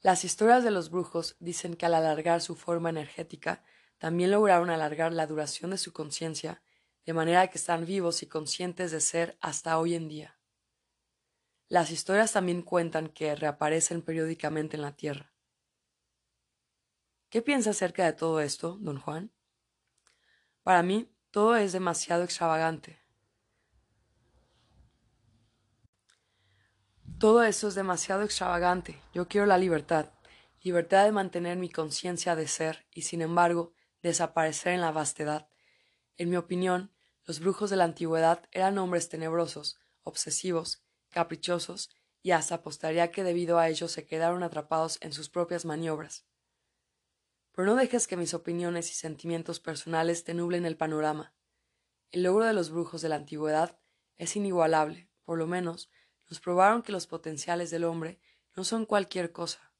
[0.00, 3.62] Las historias de los brujos dicen que al alargar su forma energética,
[3.98, 6.62] también lograron alargar la duración de su conciencia,
[7.04, 10.38] de manera que están vivos y conscientes de ser hasta hoy en día.
[11.68, 15.34] Las historias también cuentan que reaparecen periódicamente en la Tierra.
[17.30, 19.30] ¿Qué piensa acerca de todo esto, don Juan?
[20.62, 22.98] Para mí, todo es demasiado extravagante.
[27.18, 29.02] Todo eso es demasiado extravagante.
[29.12, 30.10] Yo quiero la libertad,
[30.62, 35.48] libertad de mantener mi conciencia de ser y, sin embargo, desaparecer en la vastedad.
[36.16, 36.94] En mi opinión,
[37.26, 41.90] los brujos de la antigüedad eran hombres tenebrosos, obsesivos, caprichosos,
[42.22, 46.24] y hasta apostaría que debido a ello se quedaron atrapados en sus propias maniobras.
[47.58, 51.34] Pero no dejes que mis opiniones y sentimientos personales te nublen el panorama.
[52.12, 53.76] El logro de los brujos de la antigüedad
[54.14, 55.90] es inigualable, por lo menos
[56.30, 58.20] nos probaron que los potenciales del hombre
[58.54, 59.72] no son cualquier cosa.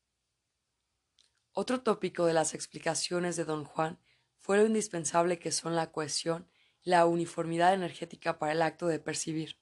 [1.53, 4.01] Otro tópico de las explicaciones de don Juan
[4.41, 6.51] fue lo indispensable que son la cohesión
[6.83, 9.57] y la uniformidad energética para el acto de percibir.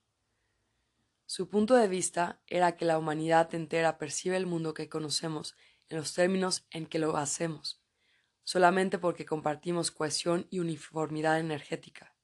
[1.26, 5.54] Su punto de vista era que la humanidad entera percibe el mundo que conocemos
[5.90, 7.82] en los términos en que lo hacemos,
[8.46, 12.14] solamente porque compartimos cohesión y uniformidad energética.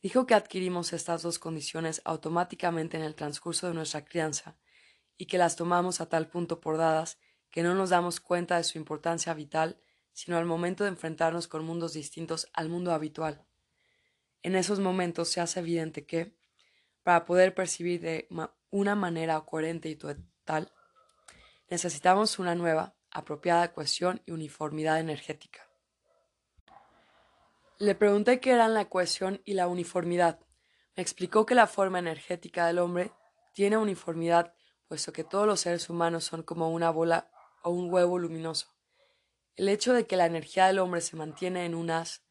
[0.00, 4.56] Dijo que adquirimos estas dos condiciones automáticamente en el transcurso de nuestra crianza
[5.18, 7.18] y que las tomamos a tal punto por dadas
[7.50, 9.78] que no nos damos cuenta de su importancia vital
[10.16, 13.44] sino al momento de enfrentarnos con mundos distintos al mundo habitual.
[14.42, 16.34] En esos momentos se hace evidente que,
[17.02, 18.26] para poder percibir de
[18.70, 20.72] una manera coherente y total,
[21.68, 25.66] necesitamos una nueva, apropiada cohesión y uniformidad energética.
[27.78, 30.38] Le pregunté qué eran la cohesión y la uniformidad.
[30.96, 33.12] Me explicó que la forma energética del hombre
[33.54, 34.54] tiene uniformidad,
[34.86, 37.30] puesto que todos los seres humanos son como una bola
[37.62, 38.68] o un huevo luminoso.
[39.56, 42.22] El hecho de que la energía del hombre se mantiene en un haz,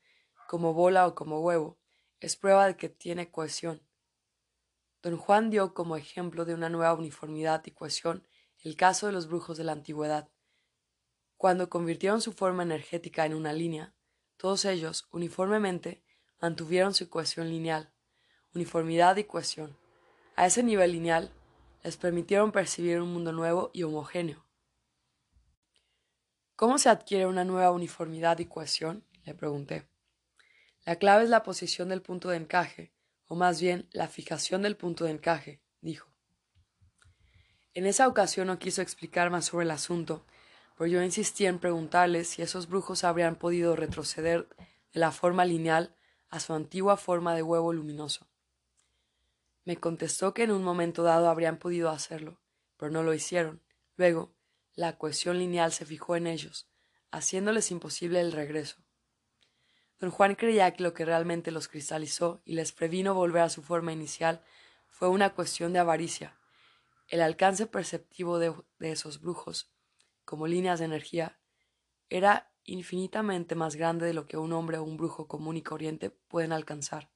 [0.48, 1.80] como bola o como huevo,
[2.20, 3.82] es prueba de que tiene cohesión.
[5.02, 8.28] Don Juan dio como ejemplo de una nueva uniformidad y cohesión
[8.60, 10.30] el caso de los brujos de la antigüedad.
[11.38, 13.94] Cuando convirtieron su forma energética en una línea,
[14.38, 16.04] todos ellos, uniformemente,
[16.42, 17.94] mantuvieron su cohesión lineal,
[18.54, 19.78] uniformidad y cohesión.
[20.36, 21.32] A ese nivel lineal,
[21.84, 24.46] les permitieron percibir un mundo nuevo y homogéneo.
[26.56, 29.06] ¿Cómo se adquiere una nueva uniformidad y cohesión?
[29.24, 29.90] le pregunté.
[30.86, 32.94] La clave es la posición del punto de encaje,
[33.28, 36.10] o más bien la fijación del punto de encaje, dijo.
[37.74, 40.26] En esa ocasión no quiso explicar más sobre el asunto,
[40.76, 44.48] pero yo insistí en preguntarle si esos brujos habrían podido retroceder
[44.94, 45.96] de la forma lineal
[46.30, 48.28] a su antigua forma de huevo luminoso.
[49.64, 52.40] Me contestó que en un momento dado habrían podido hacerlo,
[52.78, 53.62] pero no lo hicieron.
[53.96, 54.36] Luego,
[54.76, 56.68] la cohesión lineal se fijó en ellos,
[57.12, 58.78] haciéndoles imposible el regreso.
[60.00, 63.64] Don Juan creía que lo que realmente los cristalizó y les previno volver a su
[63.64, 64.44] forma inicial
[64.88, 66.38] fue una cuestión de avaricia.
[67.08, 69.72] El alcance perceptivo de, esos brujos,
[70.26, 71.40] como líneas de energía,
[72.10, 76.10] era infinitamente más grande de lo que un hombre o un brujo común y corriente
[76.10, 77.12] pueden alcanzar.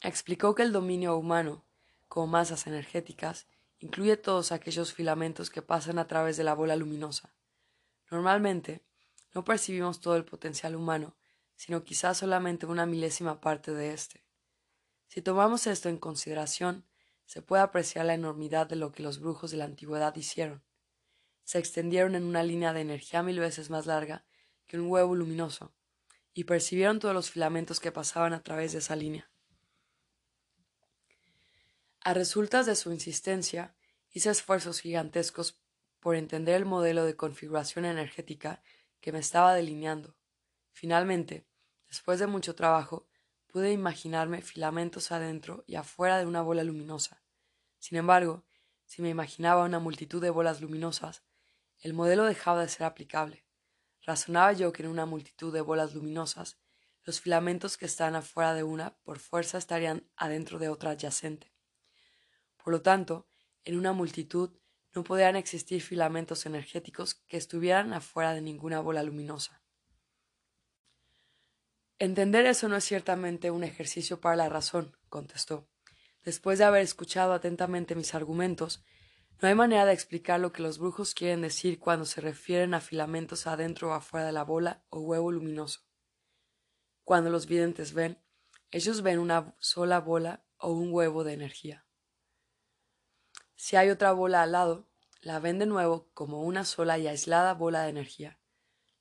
[0.00, 1.64] Explicó que el dominio humano,
[2.08, 3.48] como masas energéticas,
[3.78, 7.34] incluye todos aquellos filamentos que pasan a través de la bola luminosa.
[8.10, 8.84] Normalmente,
[9.34, 11.16] no percibimos todo el potencial humano,
[11.56, 14.24] sino quizás solamente una milésima parte de éste.
[15.08, 16.86] Si tomamos esto en consideración,
[17.24, 20.62] se puede apreciar la enormidad de lo que los brujos de la antigüedad hicieron.
[21.46, 24.24] Se extendieron en una línea de energía mil veces más larga
[24.66, 25.72] que un huevo luminoso,
[26.34, 29.30] y percibieron todos los filamentos que pasaban a través de esa línea.
[32.00, 33.76] A resultas de su insistencia,
[34.10, 35.60] hice esfuerzos gigantescos
[36.00, 38.60] por entender el modelo de configuración energética
[39.00, 40.16] que me estaba delineando.
[40.72, 41.46] Finalmente,
[41.86, 43.06] después de mucho trabajo,
[43.46, 47.22] pude imaginarme filamentos adentro y afuera de una bola luminosa.
[47.78, 48.44] Sin embargo,
[48.84, 51.22] si me imaginaba una multitud de bolas luminosas,
[51.80, 53.44] el modelo dejaba de ser aplicable.
[54.02, 56.58] Razonaba yo que en una multitud de bolas luminosas,
[57.02, 61.52] los filamentos que están afuera de una por fuerza estarían adentro de otra adyacente.
[62.56, 63.28] Por lo tanto,
[63.64, 64.58] en una multitud
[64.94, 69.62] no podían existir filamentos energéticos que estuvieran afuera de ninguna bola luminosa.
[71.98, 75.68] Entender eso no es ciertamente un ejercicio para la razón, contestó.
[76.24, 78.84] Después de haber escuchado atentamente mis argumentos,
[79.40, 82.80] No hay manera de explicar lo que los brujos quieren decir cuando se refieren a
[82.80, 85.80] filamentos adentro o afuera de la bola o huevo luminoso.
[87.04, 88.18] Cuando los videntes ven,
[88.70, 91.86] ellos ven una sola bola o un huevo de energía.
[93.54, 94.88] Si hay otra bola al lado,
[95.20, 98.40] la ven de nuevo como una sola y aislada bola de energía.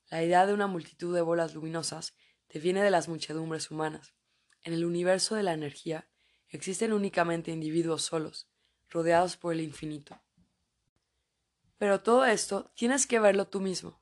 [0.10, 2.14] La idea de una multitud de bolas luminosas
[2.60, 4.14] viene de las muchedumbres humanas.
[4.64, 6.10] En el universo de la energía
[6.50, 8.50] existen únicamente individuos solos,
[8.90, 10.22] rodeados por el infinito.
[11.86, 14.02] Pero todo esto tienes que verlo tú mismo.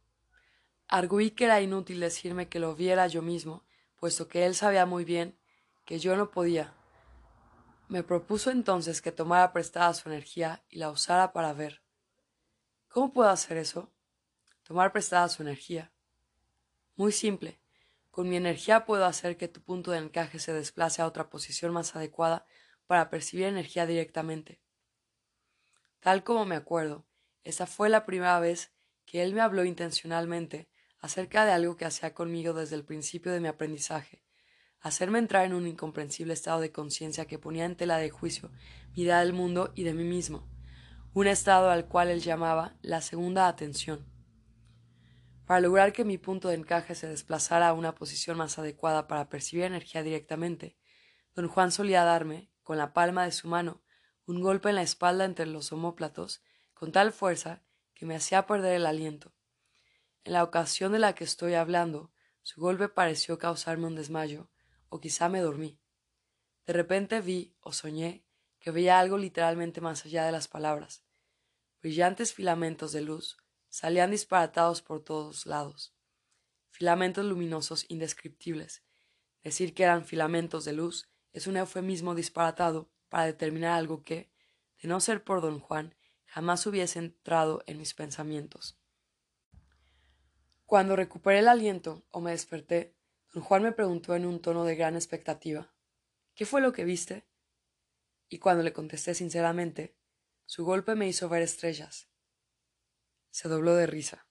[0.87, 3.65] Arguí que era inútil decirme que lo viera yo mismo,
[3.97, 5.37] puesto que él sabía muy bien
[5.83, 6.73] que yo no podía.
[7.89, 11.83] Me propuso entonces que tomara prestada su energía y la usara para ver.
[12.87, 13.91] ¿Cómo puedo hacer eso?
[14.63, 15.91] Tomar prestada su energía.
[16.95, 17.59] Muy simple.
[18.11, 21.73] Con mi energía puedo hacer que tu punto de encaje se desplace a otra posición
[21.73, 22.45] más adecuada
[22.87, 24.61] para percibir energía directamente.
[25.99, 27.05] Tal como me acuerdo,
[27.43, 28.73] esa fue la primera vez
[29.05, 30.69] que él me habló intencionalmente
[30.99, 34.23] acerca de algo que hacía conmigo desde el principio de mi aprendizaje,
[34.79, 38.51] hacerme entrar en un incomprensible estado de conciencia que ponía en tela de juicio
[38.95, 40.49] mi idea del mundo y de mí mismo,
[41.13, 44.05] un estado al cual él llamaba la segunda atención.
[45.45, 49.29] Para lograr que mi punto de encaje se desplazara a una posición más adecuada para
[49.29, 50.77] percibir energía directamente,
[51.35, 53.83] don Juan solía darme, con la palma de su mano,
[54.25, 56.41] un golpe en la espalda entre los omóplatos,
[56.83, 57.63] con tal fuerza
[57.93, 59.33] que me hacía perder el aliento.
[60.25, 62.11] En la ocasión de la que estoy hablando,
[62.41, 64.49] su golpe pareció causarme un desmayo,
[64.89, 65.79] o quizá me dormí.
[66.65, 68.25] De repente vi, o soñé,
[68.59, 71.05] que veía algo literalmente más allá de las palabras.
[71.81, 73.37] Brillantes filamentos de luz,
[73.69, 75.95] salían disparatados por todos lados.
[76.69, 78.83] Filamentos luminosos indescriptibles.
[79.41, 84.33] Decir que eran filamentos de luz es un eufemismo disparatado para determinar algo que,
[84.81, 85.95] de no ser por don Juan,
[86.33, 88.75] jamás hubiese entrado en mis pensamientos.
[90.65, 92.95] Cuando recuperé el aliento o me desperté,
[93.31, 95.71] don Juan me preguntó en un tono de gran expectativa
[96.33, 97.27] ¿Qué fue lo que viste?
[98.29, 99.95] Y cuando le contesté sinceramente,
[100.47, 102.07] su golpe me hizo ver estrellas,
[103.29, 104.25] se dobló de risa.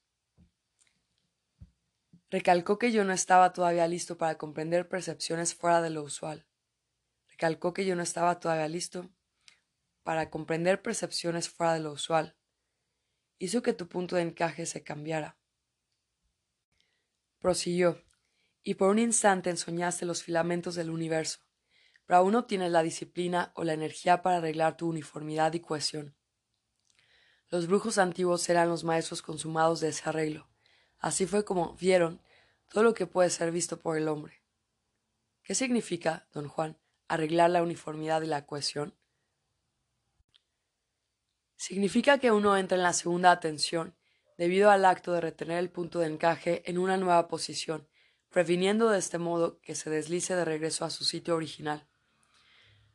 [2.30, 6.48] Recalcó que yo no estaba todavía listo para comprender percepciones fuera de lo usual.
[7.28, 9.09] Recalcó que yo no estaba todavía listo
[10.03, 12.36] para comprender percepciones fuera de lo usual.
[13.38, 15.36] Hizo que tu punto de encaje se cambiara.
[17.38, 18.03] Prosiguió,
[18.62, 21.40] y por un instante ensoñaste los filamentos del universo,
[22.07, 26.16] pero aún no tienes la disciplina o la energía para arreglar tu uniformidad y cohesión.
[27.48, 30.48] Los brujos antiguos eran los maestros consumados de ese arreglo.
[30.98, 32.22] Así fue como vieron
[32.68, 34.42] todo lo que puede ser visto por el hombre.
[35.42, 36.78] ¿Qué significa, don Juan,
[37.09, 38.94] arreglar la uniformidad y la cohesión?
[41.63, 43.95] Significa que uno entra en la segunda atención
[44.37, 47.87] debido al acto de retener el punto de encaje en una nueva posición,
[48.31, 51.87] previniendo de este modo que se deslice de regreso a su sitio original.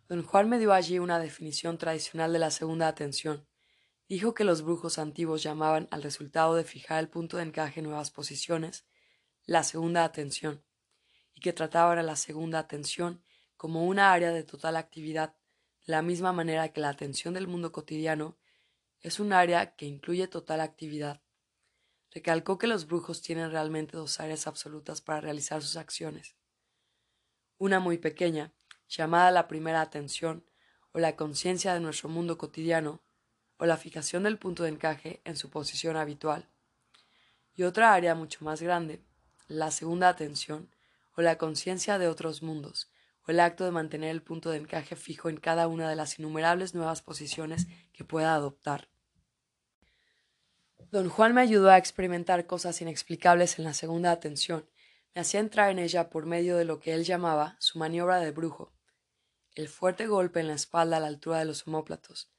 [0.09, 3.47] Don Juan me dio allí una definición tradicional de la segunda atención,
[4.09, 7.85] dijo que los brujos antiguos llamaban al resultado de fijar el punto de encaje en
[7.85, 8.85] nuevas posiciones
[9.45, 10.61] la segunda atención,
[11.33, 13.23] y que trataban a la segunda atención
[13.55, 15.37] como una área de total actividad,
[15.85, 18.37] de la misma manera que la atención del mundo cotidiano
[19.01, 21.21] es un área que incluye total actividad.
[22.11, 26.35] Recalcó que los brujos tienen realmente dos áreas absolutas para realizar sus acciones.
[27.57, 28.53] Una muy pequeña,
[28.87, 30.45] llamada la primera atención,
[30.91, 33.03] o la conciencia de nuestro mundo cotidiano,
[33.57, 36.49] o la fijación del punto de encaje en su posición habitual.
[37.55, 39.03] Y otra área mucho más grande,
[39.47, 40.73] la segunda atención,
[41.15, 42.91] o la conciencia de otros mundos,
[43.27, 46.17] o el acto de mantener el punto de encaje fijo en cada una de las
[46.19, 48.89] innumerables nuevas posiciones que pueda adoptar.
[50.91, 54.69] Don Juan me ayudó a experimentar cosas inexplicables en la segunda atención,
[55.13, 58.31] me hacía entrar en ella por medio de lo que él llamaba su maniobra de
[58.31, 58.73] brujo,
[59.55, 62.31] el fuerte golpe en la espalda a la altura de los omóplatos,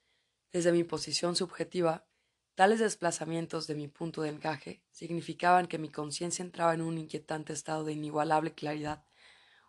[0.52, 2.06] desde mi posición subjetiva,
[2.54, 7.52] tales desplazamientos de mi punto de encaje significaban que mi conciencia entraba en un inquietante
[7.52, 9.04] estado de inigualable claridad,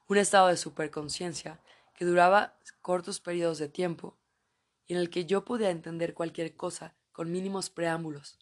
[0.10, 1.62] un estado de superconciencia
[1.94, 4.18] que duraba cortos periodos de tiempo
[4.88, 8.40] y en el que yo podía entender cualquier cosa con mínimos preámbulos.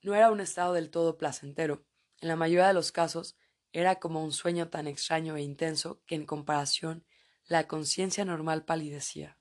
[0.00, 1.84] No era un estado del todo placentero.
[2.22, 3.36] En la mayoría de los casos
[3.72, 7.04] era como un sueño tan extraño e intenso que en comparación
[7.46, 9.38] la conciencia normal palidecía.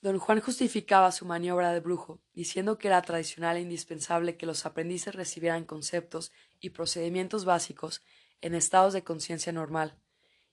[0.00, 4.66] Don Juan justificaba su maniobra de brujo, diciendo que era tradicional e indispensable que los
[4.66, 8.02] aprendices recibieran conceptos y procedimientos básicos
[8.42, 9.98] en estados de conciencia normal,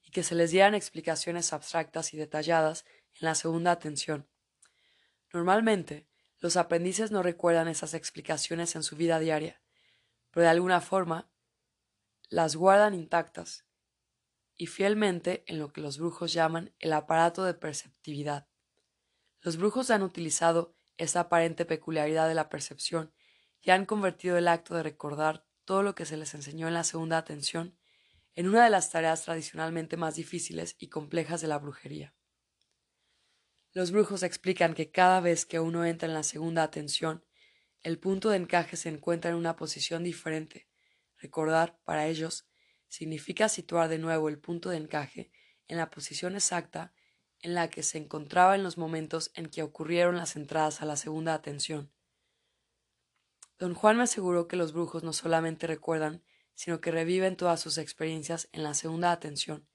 [0.02, 2.86] y que se les dieran explicaciones abstractas y detalladas
[3.20, 4.28] en la segunda atención.
[5.34, 6.08] Normalmente,
[6.40, 9.62] los aprendices no recuerdan esas explicaciones en su vida diaria,
[10.32, 11.30] pero de alguna forma
[12.30, 13.66] las guardan intactas
[14.56, 18.48] y fielmente en lo que los brujos llaman el aparato de perceptividad.
[19.42, 23.14] Los brujos han utilizado esa aparente peculiaridad de la percepción
[23.62, 26.84] y han convertido el acto de recordar todo lo que se les enseñó en la
[26.84, 27.78] segunda atención
[28.36, 32.13] en una de las tareas tradicionalmente más difíciles y complejas de la brujería.
[33.71, 37.23] Los brujos explican que cada vez que uno entra en la segunda atención,
[37.82, 40.67] el punto de encaje se encuentra en una posición diferente.
[41.17, 42.47] Recordar, para ellos,
[42.88, 45.32] significa situar de nuevo el punto de encaje
[45.67, 46.93] en la posición exacta
[47.41, 50.97] en la que se encontraba en los momentos en que ocurrieron las entradas a la
[50.97, 51.91] segunda atención.
[53.57, 56.23] Don Juan me aseguró que los brujos no solamente recuerdan,
[56.60, 59.66] sino que reviven todas sus experiencias en la segunda atención,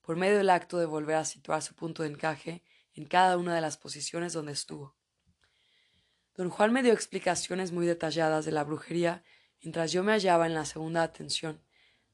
[0.00, 2.62] por medio del acto de volver a situar su punto de encaje
[2.94, 4.96] en cada una de las posiciones donde estuvo.
[6.36, 9.24] Don Juan me dio explicaciones muy detalladas de la brujería
[9.60, 11.60] mientras yo me hallaba en la segunda atención,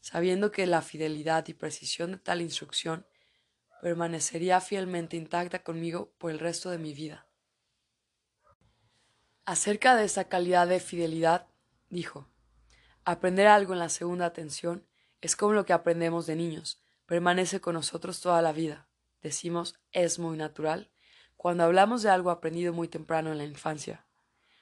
[0.00, 3.06] sabiendo que la fidelidad y precisión de tal instrucción
[3.82, 7.28] permanecería fielmente intacta conmigo por el resto de mi vida.
[9.44, 11.46] Acerca de esa calidad de fidelidad,
[11.90, 12.30] dijo,
[13.04, 14.86] aprender algo en la segunda atención
[15.20, 18.88] es como lo que aprendemos de niños, permanece con nosotros toda la vida
[19.24, 20.90] decimos es muy natural
[21.36, 24.06] cuando hablamos de algo aprendido muy temprano en la infancia.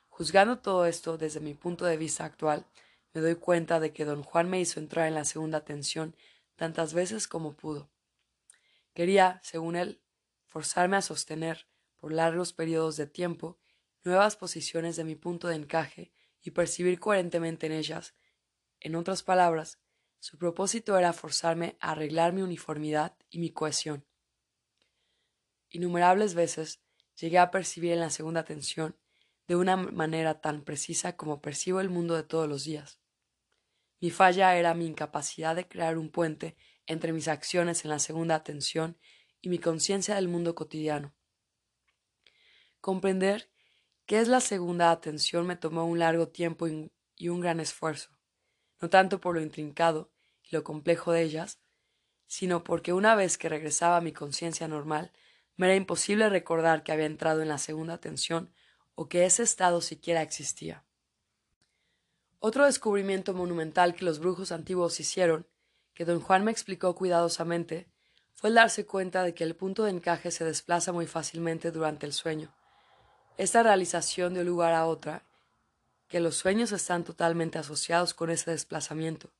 [0.08, 2.64] Juzgando todo esto desde mi punto de vista actual,
[3.12, 6.16] me doy cuenta de que don Juan me hizo entrar en la segunda tensión
[6.56, 7.90] tantas veces como pudo.
[8.94, 10.00] Quería, según él,
[10.46, 11.66] forzarme a sostener,
[11.96, 13.58] por largos periodos de tiempo,
[14.04, 18.14] nuevas posiciones de mi punto de encaje y percibir coherentemente en ellas.
[18.84, 19.78] En otras palabras,
[20.18, 24.04] su propósito era forzarme a arreglar mi uniformidad y mi cohesión.
[25.70, 26.82] Innumerables veces
[27.14, 28.96] llegué a percibir en la segunda tensión
[29.46, 32.98] de una manera tan precisa como percibo el mundo de todos los días.
[34.00, 36.56] Mi falla era mi incapacidad de crear un puente
[36.86, 38.98] entre mis acciones en la segunda atención
[39.40, 41.14] y mi conciencia del mundo cotidiano.
[42.80, 43.48] Comprender
[44.06, 48.10] qué es la segunda atención me tomó un largo tiempo y un gran esfuerzo,
[48.82, 50.10] no tanto por lo intrincado
[50.42, 51.60] y lo complejo de ellas,
[52.26, 55.12] sino porque una vez que regresaba a mi conciencia normal,
[55.56, 58.52] me era imposible recordar que había entrado en la segunda tensión
[58.96, 60.84] o que ese estado siquiera existía.
[62.40, 65.46] Otro descubrimiento monumental que los brujos antiguos hicieron,
[65.94, 67.86] que don Juan me explicó cuidadosamente,
[68.34, 72.04] fue el darse cuenta de que el punto de encaje se desplaza muy fácilmente durante
[72.04, 72.52] el sueño.
[73.36, 75.24] Esta realización dio lugar a otra,
[76.12, 79.32] que los sueños están totalmente asociados con ese desplazamiento.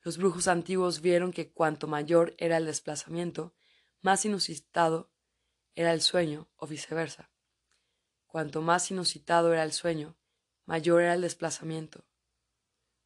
[0.00, 3.54] Los brujos antiguos vieron que cuanto mayor era el desplazamiento,
[4.00, 5.12] más inusitado
[5.74, 7.30] era el sueño, o viceversa.
[8.26, 10.16] Cuanto más inusitado era el sueño,
[10.64, 12.06] mayor era el desplazamiento.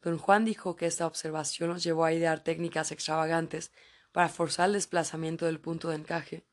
[0.00, 3.72] Don Juan dijo que esta observación nos llevó a idear técnicas extravagantes
[4.12, 6.46] para forzar el desplazamiento del punto de encaje,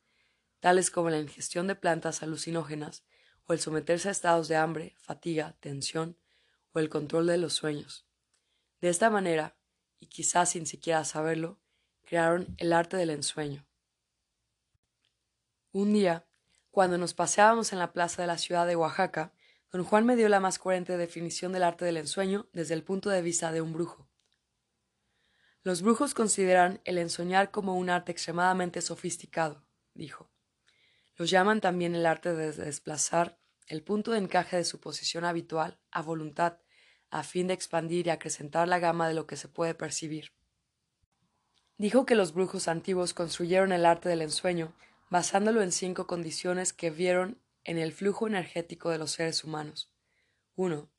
[0.61, 3.03] tales como la ingestión de plantas alucinógenas
[3.45, 6.17] o el someterse a estados de hambre, fatiga, tensión
[6.79, 8.05] el control de los sueños.
[8.81, 9.57] De esta manera,
[9.99, 11.59] y quizás sin siquiera saberlo,
[12.01, 13.65] crearon el arte del ensueño.
[15.71, 16.25] Un día,
[16.71, 19.33] cuando nos paseábamos en la plaza de la ciudad de Oaxaca,
[19.71, 23.09] don Juan me dio la más coherente definición del arte del ensueño desde el punto
[23.09, 24.09] de vista de un brujo.
[25.61, 29.63] Los brujos consideran el ensoñar como un arte extremadamente sofisticado,
[29.93, 30.31] dijo.
[31.17, 35.77] Los llaman también el arte de desplazar el punto de encaje de su posición habitual
[35.91, 36.57] a voluntad,
[37.11, 40.31] a fin de expandir y acrecentar la gama de lo que se puede percibir.
[41.77, 44.73] Dijo que los brujos antiguos construyeron el arte del ensueño
[45.09, 49.91] basándolo en cinco condiciones que vieron en el flujo energético de los seres humanos.
[50.55, 50.89] 1.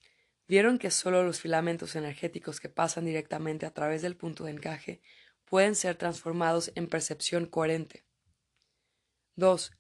[0.48, 5.00] Vieron que solo los filamentos energéticos que pasan directamente a través del punto de encaje
[5.44, 8.04] pueden ser transformados en percepción coherente.
[9.36, 9.72] 2.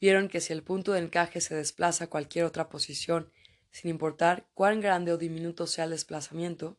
[0.00, 3.32] Vieron que si el punto de encaje se desplaza a cualquier otra posición,
[3.70, 6.78] sin importar cuán grande o diminuto sea el desplazamiento,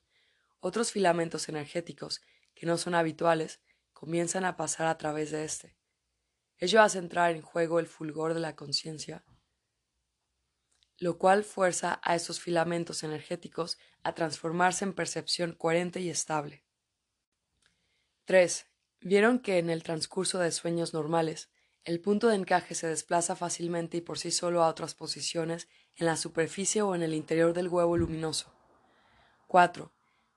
[0.60, 2.22] otros filamentos energéticos
[2.54, 3.62] que no son habituales
[3.94, 5.76] comienzan a pasar a través de éste.
[6.58, 9.24] Ello hace entrar en juego el fulgor de la conciencia,
[10.98, 16.66] lo cual fuerza a esos filamentos energéticos a transformarse en percepción coherente y estable.
[18.26, 18.68] 3.
[19.02, 21.50] Vieron que en el transcurso de sueños normales,
[21.86, 25.70] el punto de encaje se desplaza fácilmente y por sí solo a otras posiciones
[26.00, 28.54] en la superficie o en el interior del huevo luminoso.
[29.48, 29.92] 4.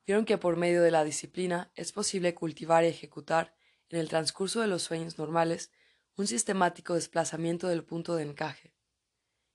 [0.06, 3.54] Vieron que por medio de la disciplina es posible cultivar y ejecutar,
[3.88, 5.70] en el transcurso de los sueños normales,
[6.16, 8.74] un sistemático desplazamiento del punto de encaje.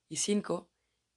[0.08, 0.70] Y 5.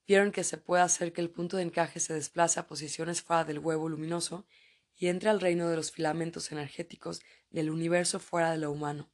[0.09, 3.45] Vieron que se puede hacer que el punto de encaje se desplace a posiciones fuera
[3.45, 4.45] del huevo luminoso
[4.97, 9.09] y entre al reino de los filamentos energéticos del universo fuera de lo humano.